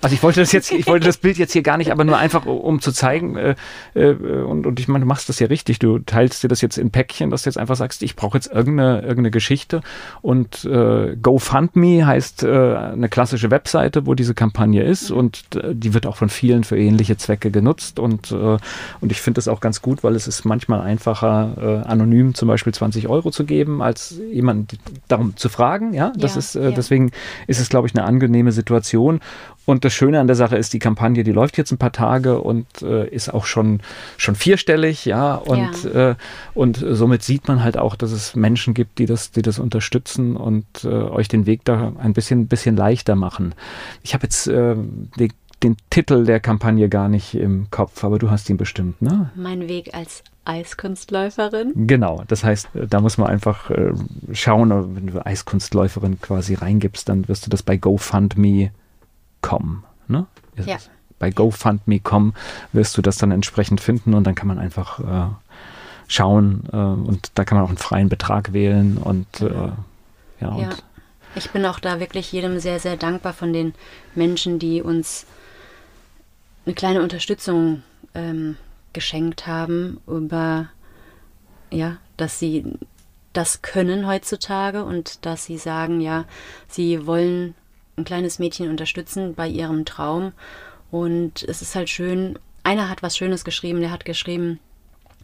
Also 0.01 0.15
ich 0.15 0.23
wollte 0.23 0.39
das 0.39 0.51
jetzt, 0.51 0.71
ich 0.71 0.87
wollte 0.87 1.05
das 1.05 1.17
Bild 1.17 1.37
jetzt 1.37 1.53
hier 1.53 1.61
gar 1.61 1.77
nicht, 1.77 1.91
aber 1.91 2.03
nur 2.03 2.17
einfach, 2.17 2.45
um 2.45 2.81
zu 2.81 2.91
zeigen, 2.91 3.35
äh, 3.35 3.55
äh, 3.93 4.13
und, 4.13 4.65
und 4.65 4.79
ich 4.79 4.87
meine, 4.87 5.03
du 5.03 5.07
machst 5.07 5.29
das 5.29 5.39
ja 5.39 5.47
richtig, 5.47 5.79
du 5.79 5.99
teilst 5.99 6.43
dir 6.43 6.47
das 6.47 6.61
jetzt 6.61 6.77
in 6.77 6.89
Päckchen, 6.91 7.29
dass 7.29 7.43
du 7.43 7.49
jetzt 7.49 7.57
einfach 7.57 7.75
sagst, 7.75 8.01
ich 8.01 8.15
brauche 8.15 8.37
jetzt 8.37 8.51
irgendeine, 8.51 9.01
irgendeine 9.01 9.31
Geschichte. 9.31 9.81
Und 10.21 10.65
äh, 10.65 11.15
GoFundMe 11.21 12.05
heißt 12.05 12.43
äh, 12.43 12.47
eine 12.47 13.09
klassische 13.09 13.51
Webseite, 13.51 14.05
wo 14.05 14.15
diese 14.15 14.33
Kampagne 14.33 14.83
ist. 14.83 15.11
Und 15.11 15.43
äh, 15.55 15.75
die 15.75 15.93
wird 15.93 16.07
auch 16.07 16.15
von 16.15 16.29
vielen 16.29 16.63
für 16.63 16.77
ähnliche 16.77 17.17
Zwecke 17.17 17.51
genutzt. 17.51 17.99
Und, 17.99 18.31
äh, 18.31 18.57
und 19.01 19.11
ich 19.11 19.21
finde 19.21 19.37
das 19.37 19.47
auch 19.47 19.59
ganz 19.59 19.81
gut, 19.81 20.03
weil 20.03 20.15
es 20.15 20.27
ist 20.27 20.45
manchmal 20.45 20.81
einfacher, 20.81 21.83
äh, 21.85 21.87
anonym 21.87 22.33
zum 22.33 22.47
Beispiel 22.47 22.73
20 22.73 23.07
Euro 23.07 23.31
zu 23.31 23.45
geben, 23.45 23.81
als 23.81 24.19
jemanden 24.31 24.67
darum 25.07 25.37
zu 25.37 25.49
fragen, 25.49 25.93
ja, 25.93 26.11
das 26.17 26.33
Ja, 26.33 26.39
ist, 26.39 26.55
äh, 26.55 26.63
ja. 26.63 26.71
deswegen 26.71 27.11
ist 27.47 27.59
es, 27.59 27.69
glaube 27.69 27.87
ich, 27.87 27.95
eine 27.95 28.05
angenehme 28.05 28.51
Situation 28.51 29.19
und 29.65 29.85
das 29.85 29.93
Schöne 29.93 30.19
an 30.19 30.27
der 30.27 30.35
Sache 30.35 30.57
ist, 30.57 30.73
die 30.73 30.79
Kampagne, 30.79 31.23
die 31.23 31.31
läuft 31.31 31.57
jetzt 31.57 31.71
ein 31.71 31.77
paar 31.77 31.91
Tage 31.91 32.39
und 32.39 32.65
äh, 32.81 33.07
ist 33.07 33.33
auch 33.33 33.45
schon, 33.45 33.81
schon 34.17 34.35
vierstellig, 34.35 35.05
ja. 35.05 35.35
Und, 35.35 35.85
Äh, 35.85 36.15
und 36.53 36.83
somit 36.89 37.23
sieht 37.23 37.47
man 37.47 37.63
halt 37.63 37.77
auch, 37.77 37.95
dass 37.95 38.11
es 38.11 38.35
Menschen 38.35 38.73
gibt, 38.73 38.99
die 38.99 39.05
das, 39.05 39.31
die 39.31 39.41
das 39.41 39.59
unterstützen 39.59 40.35
und 40.35 40.65
äh, 40.83 40.87
euch 40.87 41.27
den 41.27 41.45
Weg 41.45 41.65
da 41.65 41.93
ein 41.97 42.13
bisschen, 42.13 42.47
bisschen 42.47 42.75
leichter 42.75 43.15
machen. 43.15 43.53
Ich 44.03 44.13
habe 44.13 44.23
jetzt 44.23 44.47
äh, 44.47 44.75
den, 44.75 45.33
den 45.63 45.77
Titel 45.89 46.25
der 46.25 46.39
Kampagne 46.39 46.89
gar 46.89 47.09
nicht 47.09 47.35
im 47.35 47.67
Kopf, 47.71 48.03
aber 48.03 48.19
du 48.19 48.31
hast 48.31 48.49
ihn 48.49 48.57
bestimmt, 48.57 49.01
ne? 49.01 49.31
Mein 49.35 49.67
Weg 49.67 49.93
als 49.93 50.23
Eiskunstläuferin. 50.45 51.73
Genau, 51.87 52.23
das 52.27 52.43
heißt, 52.43 52.69
äh, 52.75 52.87
da 52.87 52.99
muss 52.99 53.17
man 53.17 53.27
einfach 53.27 53.69
äh, 53.69 53.93
schauen, 54.33 54.95
wenn 54.95 55.07
du 55.07 55.25
Eiskunstläuferin 55.25 56.19
quasi 56.19 56.55
reingibst, 56.55 57.07
dann 57.09 57.27
wirst 57.27 57.45
du 57.45 57.49
das 57.49 57.63
bei 57.63 57.77
GoFundMe 57.77 58.71
kommen. 59.41 59.83
Ne? 60.07 60.25
Ist 60.55 60.67
Ja. 60.67 60.75
es. 60.75 60.89
Bei 61.19 61.29
GoFundMe.com 61.29 62.33
wirst 62.73 62.97
du 62.97 63.01
das 63.03 63.17
dann 63.17 63.31
entsprechend 63.31 63.79
finden 63.79 64.13
und 64.15 64.23
dann 64.25 64.33
kann 64.33 64.47
man 64.47 64.57
einfach 64.57 64.99
äh, 64.99 65.29
schauen 66.07 66.63
äh, 66.73 66.75
und 66.75 67.31
da 67.35 67.45
kann 67.45 67.57
man 67.57 67.65
auch 67.65 67.69
einen 67.69 67.77
freien 67.77 68.09
Betrag 68.09 68.53
wählen 68.53 68.97
und 68.97 69.41
äh, 69.41 69.69
ja, 70.39 70.47
und 70.49 70.61
Ja. 70.61 70.69
Ich 71.35 71.51
bin 71.51 71.65
auch 71.65 71.79
da 71.79 71.99
wirklich 72.01 72.31
jedem 72.33 72.59
sehr, 72.59 72.79
sehr 72.79 72.97
dankbar 72.97 73.31
von 73.31 73.53
den 73.53 73.73
Menschen, 74.15 74.59
die 74.59 74.81
uns 74.81 75.25
eine 76.65 76.75
kleine 76.75 77.01
Unterstützung 77.01 77.83
ähm, 78.15 78.57
geschenkt 78.91 79.47
haben 79.47 80.01
über, 80.07 80.67
ja, 81.71 81.97
dass 82.17 82.37
sie 82.39 82.65
das 83.31 83.61
können 83.61 84.07
heutzutage 84.07 84.83
und 84.83 85.25
dass 85.25 85.45
sie 85.45 85.57
sagen, 85.57 86.01
ja, 86.01 86.25
sie 86.67 87.05
wollen 87.07 87.55
ein 87.97 88.03
kleines 88.03 88.39
Mädchen 88.39 88.69
unterstützen 88.69 89.35
bei 89.35 89.47
ihrem 89.47 89.85
Traum. 89.85 90.33
Und 90.91 91.43
es 91.43 91.61
ist 91.61 91.75
halt 91.75 91.89
schön, 91.89 92.37
einer 92.63 92.89
hat 92.89 93.03
was 93.03 93.17
Schönes 93.17 93.43
geschrieben, 93.43 93.81
der 93.81 93.91
hat 93.91 94.05
geschrieben, 94.05 94.59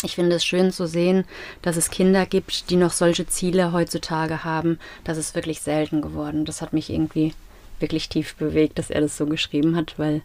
ich 0.04 0.16
finde 0.16 0.36
es 0.36 0.46
schön 0.46 0.72
zu 0.72 0.86
sehen, 0.88 1.26
dass 1.64 1.76
es 1.76 1.90
Kinder 1.90 2.26
gibt, 2.26 2.70
die 2.70 2.76
noch 2.76 2.92
solche 2.92 3.26
Ziele 3.26 3.72
heutzutage 3.72 4.44
haben. 4.44 4.80
Das 5.04 5.18
ist 5.18 5.34
wirklich 5.34 5.62
selten 5.62 6.02
geworden. 6.02 6.46
Das 6.46 6.62
hat 6.62 6.72
mich 6.72 6.92
irgendwie 6.92 7.34
wirklich 7.80 8.08
tief 8.10 8.36
bewegt, 8.36 8.78
dass 8.78 8.90
er 8.90 9.02
das 9.02 9.18
so 9.18 9.26
geschrieben 9.26 9.76
hat, 9.76 9.98
weil 9.98 10.22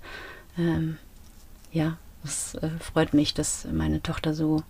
ähm, 0.59 0.99
ja, 1.73 1.97
es 2.25 2.55
äh, 2.57 2.69
freut 2.81 3.15
mich, 3.15 3.35
dass 3.35 3.67
meine 3.73 4.03
Tochter 4.03 4.35
so, 4.35 4.63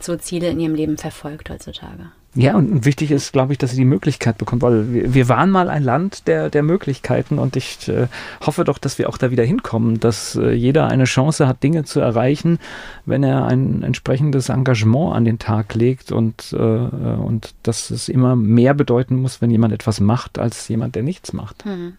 so 0.00 0.16
Ziele 0.16 0.48
in 0.48 0.60
ihrem 0.60 0.74
Leben 0.74 0.96
verfolgt 0.96 1.50
heutzutage. 1.50 2.12
Ja, 2.36 2.54
und 2.54 2.84
wichtig 2.84 3.10
ist, 3.10 3.32
glaube 3.32 3.52
ich, 3.52 3.58
dass 3.58 3.72
sie 3.72 3.76
die 3.76 3.84
Möglichkeit 3.84 4.38
bekommt, 4.38 4.62
weil 4.62 4.92
wir, 4.92 5.14
wir 5.14 5.28
waren 5.28 5.50
mal 5.50 5.68
ein 5.68 5.82
Land 5.82 6.28
der, 6.28 6.48
der 6.48 6.62
Möglichkeiten 6.62 7.40
und 7.40 7.56
ich 7.56 7.88
äh, 7.88 8.06
hoffe 8.40 8.62
doch, 8.62 8.78
dass 8.78 8.98
wir 8.98 9.08
auch 9.08 9.18
da 9.18 9.32
wieder 9.32 9.42
hinkommen, 9.42 9.98
dass 9.98 10.36
äh, 10.36 10.52
jeder 10.52 10.86
eine 10.86 11.04
Chance 11.04 11.48
hat, 11.48 11.64
Dinge 11.64 11.82
zu 11.84 11.98
erreichen, 11.98 12.60
wenn 13.04 13.24
er 13.24 13.46
ein 13.46 13.82
entsprechendes 13.82 14.48
Engagement 14.48 15.16
an 15.16 15.24
den 15.24 15.40
Tag 15.40 15.74
legt 15.74 16.12
und, 16.12 16.52
äh, 16.52 16.56
und 16.56 17.52
dass 17.64 17.90
es 17.90 18.08
immer 18.08 18.36
mehr 18.36 18.74
bedeuten 18.74 19.16
muss, 19.16 19.42
wenn 19.42 19.50
jemand 19.50 19.72
etwas 19.72 19.98
macht, 19.98 20.38
als 20.38 20.68
jemand, 20.68 20.94
der 20.94 21.02
nichts 21.02 21.32
macht. 21.32 21.64
Hm. 21.64 21.94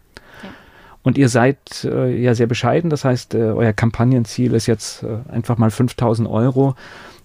Und 1.04 1.18
ihr 1.18 1.30
seid 1.30 1.58
ja 1.84 2.36
sehr 2.36 2.46
bescheiden, 2.46 2.92
das 2.92 3.04
heißt, 3.06 3.34
euer 3.34 3.74
Kampagnenziel 3.74 4.54
ist 4.54 4.68
jetzt 4.68 5.04
einfach 5.30 5.58
mal 5.58 5.72
5000 5.72 6.30
Euro. 6.30 6.76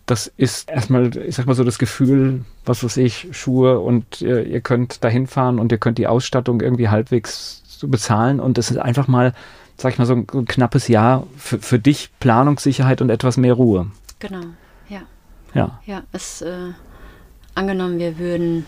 Das 0.07 0.33
ist 0.37 0.71
erstmal, 0.71 1.17
ich 1.17 1.35
sag 1.35 1.47
mal 1.47 1.55
so, 1.55 1.65
das 1.65 1.79
Gefühl, 1.79 2.45
was 2.65 2.85
weiß 2.85 2.97
ich, 2.99 3.29
Schuhe 3.33 3.81
und 3.81 4.23
äh, 4.23 4.43
ihr 4.43 4.61
könnt 4.61 5.03
dahin 5.03 5.27
fahren 5.27 5.59
und 5.59 5.73
ihr 5.73 5.79
könnt 5.79 5.99
die 5.99 6.07
Ausstattung 6.07 6.61
irgendwie 6.61 6.89
halbwegs 6.89 7.63
so 7.67 7.89
bezahlen 7.89 8.39
und 8.39 8.57
es 8.57 8.71
ist 8.71 8.79
einfach 8.79 9.09
mal, 9.09 9.35
sag 9.77 9.93
ich 9.93 9.99
mal, 9.99 10.07
so 10.07 10.15
ein, 10.15 10.27
ein 10.33 10.45
knappes 10.45 10.87
Jahr 10.87 11.27
für, 11.37 11.59
für 11.59 11.81
dich 11.81 12.11
Planungssicherheit 12.21 13.03
und 13.03 13.11
etwas 13.11 13.37
mehr 13.37 13.55
Ruhe. 13.55 13.91
Genau, 14.21 14.45
ja. 14.89 15.03
Ja. 15.55 15.81
Ja, 15.87 16.03
es 16.13 16.41
äh, 16.41 16.73
angenommen, 17.57 17.99
wir 17.99 18.19
würden 18.19 18.65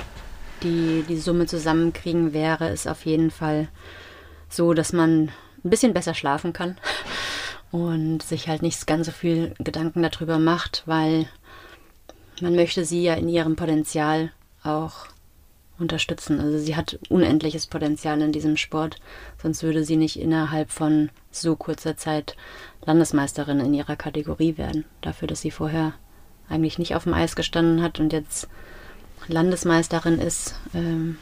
die, 0.65 1.05
die 1.09 1.19
Summe 1.19 1.47
zusammenkriegen, 1.47 2.33
wäre 2.33 2.69
es 2.69 2.89
auf 2.89 3.07
jeden 3.07 3.31
Fall 3.31 3.69
so, 4.49 4.75
dass 4.75 4.93
man 4.93 5.31
ein 5.65 5.71
bisschen 5.71 5.95
besser 5.95 6.15
schlafen 6.15 6.53
kann 6.53 6.77
und 7.71 8.23
sich 8.23 8.49
halt 8.49 8.63
nicht 8.63 8.87
ganz 8.87 9.07
so 9.07 9.13
viel 9.13 9.55
Gedanken 9.59 10.03
darüber 10.03 10.39
macht, 10.39 10.83
weil 10.87 11.29
man 12.41 12.55
möchte 12.55 12.85
sie 12.85 13.03
ja 13.03 13.15
in 13.15 13.29
ihrem 13.29 13.57
Potenzial 13.57 14.33
auch 14.63 15.07
unterstützen. 15.79 16.41
Also 16.41 16.59
sie 16.59 16.77
hat 16.77 16.99
unendliches 17.09 17.67
Potenzial 17.67 18.21
in 18.21 18.33
diesem 18.33 18.57
Sport, 18.57 18.97
sonst 19.41 19.63
würde 19.63 19.85
sie 19.85 19.97
nicht 19.97 20.19
innerhalb 20.19 20.71
von 20.71 21.11
so 21.31 21.57
kurzer 21.57 21.97
Zeit 21.97 22.37
Landesmeisterin 22.85 23.61
in 23.61 23.75
ihrer 23.75 23.97
Kategorie 23.97 24.57
werden. 24.57 24.85
Dafür, 25.01 25.29
dass 25.29 25.41
sie 25.41 25.51
vorher 25.51 25.95
eigentlich 26.49 26.79
nicht 26.79 26.95
auf 26.95 27.05
dem 27.05 27.15
Eis 27.15 27.37
gestanden 27.37 27.83
hat 27.83 28.01
und 28.01 28.13
jetzt 28.13 28.49
Landesmeisterin 29.29 30.19
ist, 30.21 30.55
ähm, 30.75 31.19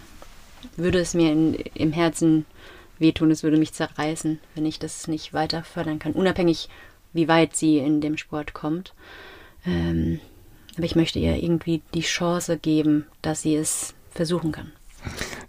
würde 0.76 0.98
es 0.98 1.14
mir 1.14 1.32
in, 1.32 1.54
im 1.54 1.92
Herzen 1.92 2.46
wehtun, 2.98 3.30
es 3.30 3.42
würde 3.42 3.56
mich 3.56 3.72
zerreißen, 3.72 4.38
wenn 4.54 4.66
ich 4.66 4.78
das 4.78 5.08
nicht 5.08 5.32
weiter 5.32 5.62
fördern 5.62 5.98
kann, 5.98 6.12
unabhängig 6.12 6.68
wie 7.12 7.28
weit 7.28 7.56
sie 7.56 7.78
in 7.78 8.00
dem 8.00 8.16
Sport 8.16 8.52
kommt. 8.52 8.94
Ähm, 9.66 10.20
aber 10.76 10.84
ich 10.84 10.96
möchte 10.96 11.18
ihr 11.18 11.42
irgendwie 11.42 11.82
die 11.94 12.02
Chance 12.02 12.58
geben, 12.58 13.06
dass 13.22 13.42
sie 13.42 13.56
es 13.56 13.94
versuchen 14.10 14.52
kann. 14.52 14.72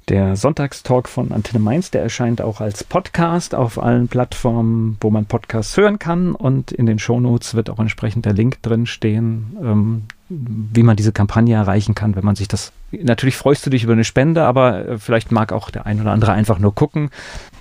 Der 0.08 0.38
Sonntagstalk 0.38 1.10
von 1.10 1.34
Antenne 1.34 1.60
Mainz, 1.60 1.92
der 1.92 2.02
erscheint 2.02 2.42
auch 2.42 2.62
als 2.62 2.84
Podcast 2.84 3.54
auf 3.54 3.82
allen 3.82 4.08
Plattformen, 4.08 4.98
wo 5.02 5.10
man 5.10 5.26
Podcasts 5.26 5.76
hören 5.76 6.00
kann. 6.00 6.34
Und 6.34 6.72
in 6.72 6.86
den 6.86 7.00
Shownotes 7.00 7.56
wird 7.56 7.70
auch 7.70 7.80
entsprechend 7.80 8.26
der 8.26 8.34
Link 8.34 8.62
drin 8.62 8.86
stehen, 8.86 9.58
ähm, 9.62 10.04
wie 10.30 10.84
man 10.84 10.98
diese 10.98 11.12
Kampagne 11.14 11.56
erreichen 11.56 11.96
kann, 11.96 12.16
wenn 12.16 12.26
man 12.26 12.36
sich 12.36 12.48
das. 12.48 12.72
Natürlich 12.92 13.38
freust 13.38 13.66
du 13.66 13.70
dich 13.70 13.84
über 13.84 13.94
eine 13.94 14.04
Spende, 14.04 14.44
aber 14.44 14.88
äh, 14.88 14.98
vielleicht 14.98 15.32
mag 15.32 15.54
auch 15.54 15.70
der 15.70 15.86
ein 15.86 16.02
oder 16.02 16.12
andere 16.12 16.34
einfach 16.34 16.60
nur 16.60 16.76
gucken, 16.76 17.10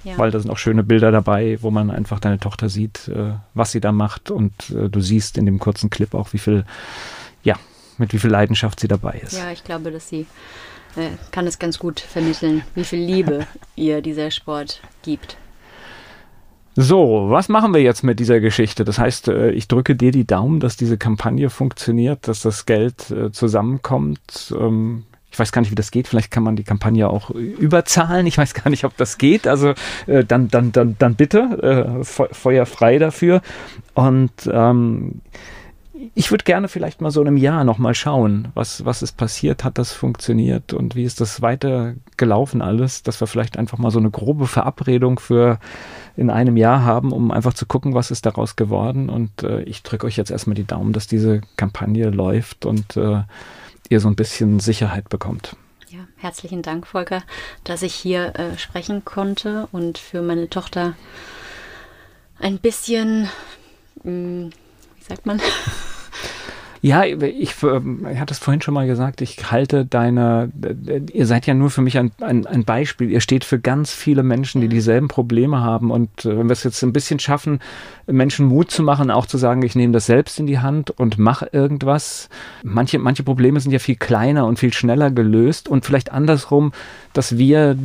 Ja. 0.04 0.18
weil 0.18 0.30
da 0.30 0.40
sind 0.40 0.50
auch 0.50 0.58
schöne 0.58 0.82
Bilder 0.82 1.12
dabei, 1.12 1.58
wo 1.60 1.70
man 1.70 1.90
einfach 1.90 2.18
deine 2.18 2.38
Tochter 2.40 2.68
sieht, 2.68 3.08
äh, 3.08 3.32
was 3.54 3.72
sie 3.72 3.80
da 3.80 3.92
macht. 3.92 4.30
Und 4.30 4.52
äh, 4.70 4.88
du 4.88 5.00
siehst 5.00 5.38
in 5.38 5.46
dem 5.46 5.58
kurzen 5.58 5.90
Clip 5.90 6.12
auch, 6.14 6.32
wie 6.32 6.38
viel, 6.38 6.64
ja, 7.44 7.56
mit 7.98 8.12
wie 8.12 8.18
viel 8.18 8.30
Leidenschaft 8.30 8.80
sie 8.80 8.88
dabei 8.88 9.20
ist. 9.22 9.34
Ja, 9.38 9.50
ich 9.52 9.62
glaube, 9.64 9.90
dass 9.90 10.08
sie 10.08 10.26
kann 11.30 11.46
es 11.46 11.58
ganz 11.58 11.78
gut 11.78 12.00
vermitteln, 12.00 12.62
wie 12.74 12.84
viel 12.84 13.00
Liebe 13.00 13.46
ihr 13.74 14.00
dieser 14.00 14.30
Sport 14.30 14.80
gibt. 15.02 15.36
So, 16.78 17.26
was 17.30 17.48
machen 17.48 17.72
wir 17.72 17.80
jetzt 17.80 18.02
mit 18.02 18.20
dieser 18.20 18.38
Geschichte? 18.40 18.84
Das 18.84 18.98
heißt, 18.98 19.28
äh, 19.28 19.50
ich 19.50 19.66
drücke 19.66 19.96
dir 19.96 20.12
die 20.12 20.26
Daumen, 20.26 20.60
dass 20.60 20.76
diese 20.76 20.98
Kampagne 20.98 21.48
funktioniert, 21.48 22.28
dass 22.28 22.42
das 22.42 22.66
Geld 22.66 23.10
äh, 23.10 23.32
zusammenkommt. 23.32 24.54
Ähm, 24.58 25.04
Ich 25.30 25.38
weiß 25.38 25.52
gar 25.52 25.62
nicht, 25.62 25.70
wie 25.70 25.74
das 25.76 25.90
geht. 25.90 26.06
Vielleicht 26.06 26.30
kann 26.30 26.42
man 26.42 26.54
die 26.56 26.64
Kampagne 26.64 27.08
auch 27.08 27.30
überzahlen. 27.30 28.26
Ich 28.26 28.36
weiß 28.38 28.52
gar 28.54 28.70
nicht, 28.70 28.84
ob 28.84 28.96
das 28.96 29.16
geht. 29.16 29.46
Also 29.46 29.72
äh, 30.06 30.24
dann, 30.24 30.48
dann, 30.48 30.72
dann, 30.72 30.96
dann 30.98 31.14
bitte 31.14 32.00
Fe- 32.04 32.28
Feuer 32.32 32.66
frei 32.66 32.98
dafür. 32.98 33.40
Und 33.94 34.32
ähm, 34.50 35.20
ich 36.14 36.30
würde 36.30 36.44
gerne 36.44 36.68
vielleicht 36.68 37.00
mal 37.00 37.10
so 37.10 37.20
in 37.20 37.28
einem 37.28 37.36
Jahr 37.36 37.64
nochmal 37.64 37.94
schauen, 37.94 38.48
was, 38.54 38.84
was 38.84 39.02
ist 39.02 39.16
passiert, 39.16 39.64
hat 39.64 39.78
das 39.78 39.92
funktioniert 39.92 40.72
und 40.72 40.94
wie 40.94 41.04
ist 41.04 41.20
das 41.20 41.42
weiter 41.42 41.94
gelaufen 42.16 42.62
alles, 42.62 43.02
dass 43.02 43.20
wir 43.20 43.26
vielleicht 43.26 43.58
einfach 43.58 43.78
mal 43.78 43.90
so 43.90 43.98
eine 43.98 44.10
grobe 44.10 44.46
Verabredung 44.46 45.18
für 45.18 45.58
in 46.16 46.30
einem 46.30 46.56
Jahr 46.56 46.82
haben, 46.84 47.12
um 47.12 47.30
einfach 47.30 47.54
zu 47.54 47.66
gucken, 47.66 47.94
was 47.94 48.10
ist 48.10 48.26
daraus 48.26 48.56
geworden. 48.56 49.08
Und 49.08 49.42
äh, 49.42 49.62
ich 49.62 49.82
drücke 49.82 50.06
euch 50.06 50.16
jetzt 50.16 50.30
erstmal 50.30 50.54
die 50.54 50.64
Daumen, 50.64 50.92
dass 50.92 51.06
diese 51.06 51.42
Kampagne 51.56 52.10
läuft 52.10 52.64
und 52.64 52.96
äh, 52.96 53.22
ihr 53.88 54.00
so 54.00 54.08
ein 54.08 54.16
bisschen 54.16 54.58
Sicherheit 54.58 55.08
bekommt. 55.08 55.56
Ja, 55.88 56.00
herzlichen 56.16 56.62
Dank, 56.62 56.86
Volker, 56.86 57.22
dass 57.64 57.82
ich 57.82 57.94
hier 57.94 58.34
äh, 58.38 58.58
sprechen 58.58 59.04
konnte 59.04 59.68
und 59.72 59.98
für 59.98 60.22
meine 60.22 60.48
Tochter 60.48 60.94
ein 62.38 62.58
bisschen, 62.58 63.28
mh, 64.02 64.50
wie 64.50 64.65
sagt 65.08 65.26
man, 65.26 65.40
Ja, 66.86 67.04
ich, 67.04 67.64
ähm, 67.64 68.06
ich 68.12 68.20
hatte 68.20 68.32
es 68.32 68.38
vorhin 68.38 68.60
schon 68.60 68.72
mal 68.72 68.86
gesagt, 68.86 69.20
ich 69.20 69.50
halte 69.50 69.84
deine, 69.84 70.52
ihr 71.12 71.26
seid 71.26 71.44
ja 71.48 71.52
nur 71.52 71.70
für 71.70 71.82
mich 71.82 71.98
ein, 71.98 72.12
ein, 72.20 72.46
ein 72.46 72.64
Beispiel. 72.64 73.10
Ihr 73.10 73.20
steht 73.20 73.42
für 73.42 73.58
ganz 73.58 73.92
viele 73.92 74.22
Menschen, 74.22 74.60
die 74.60 74.68
dieselben 74.68 75.08
Probleme 75.08 75.62
haben. 75.62 75.90
Und 75.90 76.24
äh, 76.24 76.38
wenn 76.38 76.46
wir 76.46 76.52
es 76.52 76.62
jetzt 76.62 76.80
ein 76.84 76.92
bisschen 76.92 77.18
schaffen, 77.18 77.58
Menschen 78.06 78.46
Mut 78.46 78.70
zu 78.70 78.84
machen, 78.84 79.10
auch 79.10 79.26
zu 79.26 79.36
sagen, 79.36 79.62
ich 79.62 79.74
nehme 79.74 79.92
das 79.92 80.06
selbst 80.06 80.38
in 80.38 80.46
die 80.46 80.60
Hand 80.60 80.92
und 80.92 81.18
mache 81.18 81.48
irgendwas. 81.50 82.28
Manche, 82.62 83.00
manche 83.00 83.24
Probleme 83.24 83.58
sind 83.58 83.72
ja 83.72 83.80
viel 83.80 83.96
kleiner 83.96 84.46
und 84.46 84.60
viel 84.60 84.72
schneller 84.72 85.10
gelöst 85.10 85.68
und 85.68 85.84
vielleicht 85.84 86.12
andersrum, 86.12 86.70
dass 87.16 87.36
wir, 87.36 87.76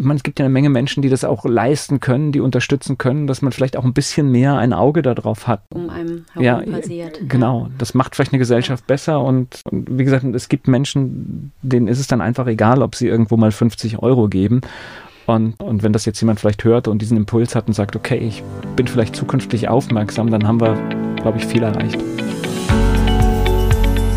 meine, 0.00 0.16
es 0.16 0.22
gibt 0.22 0.38
ja 0.38 0.46
eine 0.46 0.52
Menge 0.52 0.70
Menschen, 0.70 1.02
die 1.02 1.10
das 1.10 1.24
auch 1.24 1.44
leisten 1.44 2.00
können, 2.00 2.32
die 2.32 2.40
unterstützen 2.40 2.96
können, 2.96 3.26
dass 3.26 3.42
man 3.42 3.52
vielleicht 3.52 3.76
auch 3.76 3.84
ein 3.84 3.92
bisschen 3.92 4.30
mehr 4.30 4.56
ein 4.56 4.72
Auge 4.72 5.02
darauf 5.02 5.48
hat. 5.48 5.62
Um 5.70 5.90
einem 5.90 6.24
herum 6.32 6.44
ja, 6.44 6.60
passiert. 6.60 7.20
Genau, 7.28 7.68
das 7.76 7.92
macht 7.92 8.14
vielleicht 8.22 8.32
eine 8.32 8.38
Gesellschaft 8.38 8.86
besser 8.86 9.20
und, 9.20 9.62
und 9.70 9.98
wie 9.98 10.04
gesagt, 10.04 10.24
es 10.24 10.48
gibt 10.48 10.68
Menschen, 10.68 11.50
denen 11.62 11.88
ist 11.88 11.98
es 11.98 12.06
dann 12.06 12.20
einfach 12.20 12.46
egal, 12.46 12.80
ob 12.80 12.94
sie 12.94 13.08
irgendwo 13.08 13.36
mal 13.36 13.50
50 13.50 13.98
Euro 13.98 14.28
geben. 14.28 14.60
Und, 15.26 15.60
und 15.60 15.82
wenn 15.82 15.92
das 15.92 16.04
jetzt 16.04 16.20
jemand 16.20 16.38
vielleicht 16.38 16.62
hört 16.62 16.86
und 16.88 17.02
diesen 17.02 17.16
Impuls 17.16 17.54
hat 17.54 17.66
und 17.66 17.74
sagt, 17.74 17.96
okay, 17.96 18.18
ich 18.18 18.42
bin 18.76 18.86
vielleicht 18.86 19.16
zukünftig 19.16 19.68
aufmerksam, 19.68 20.30
dann 20.30 20.46
haben 20.46 20.60
wir, 20.60 20.76
glaube 21.16 21.38
ich, 21.38 21.46
viel 21.46 21.62
erreicht. 21.62 21.98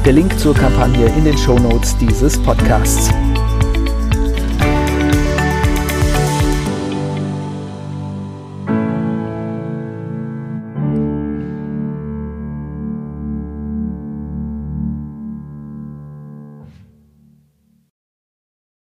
Der 0.06 0.14
Link 0.14 0.38
zur 0.38 0.54
Kampagne 0.54 1.08
in 1.18 1.26
den 1.26 1.38
Shownotes 1.38 1.98
dieses 1.98 2.38
Podcasts. 2.44 3.12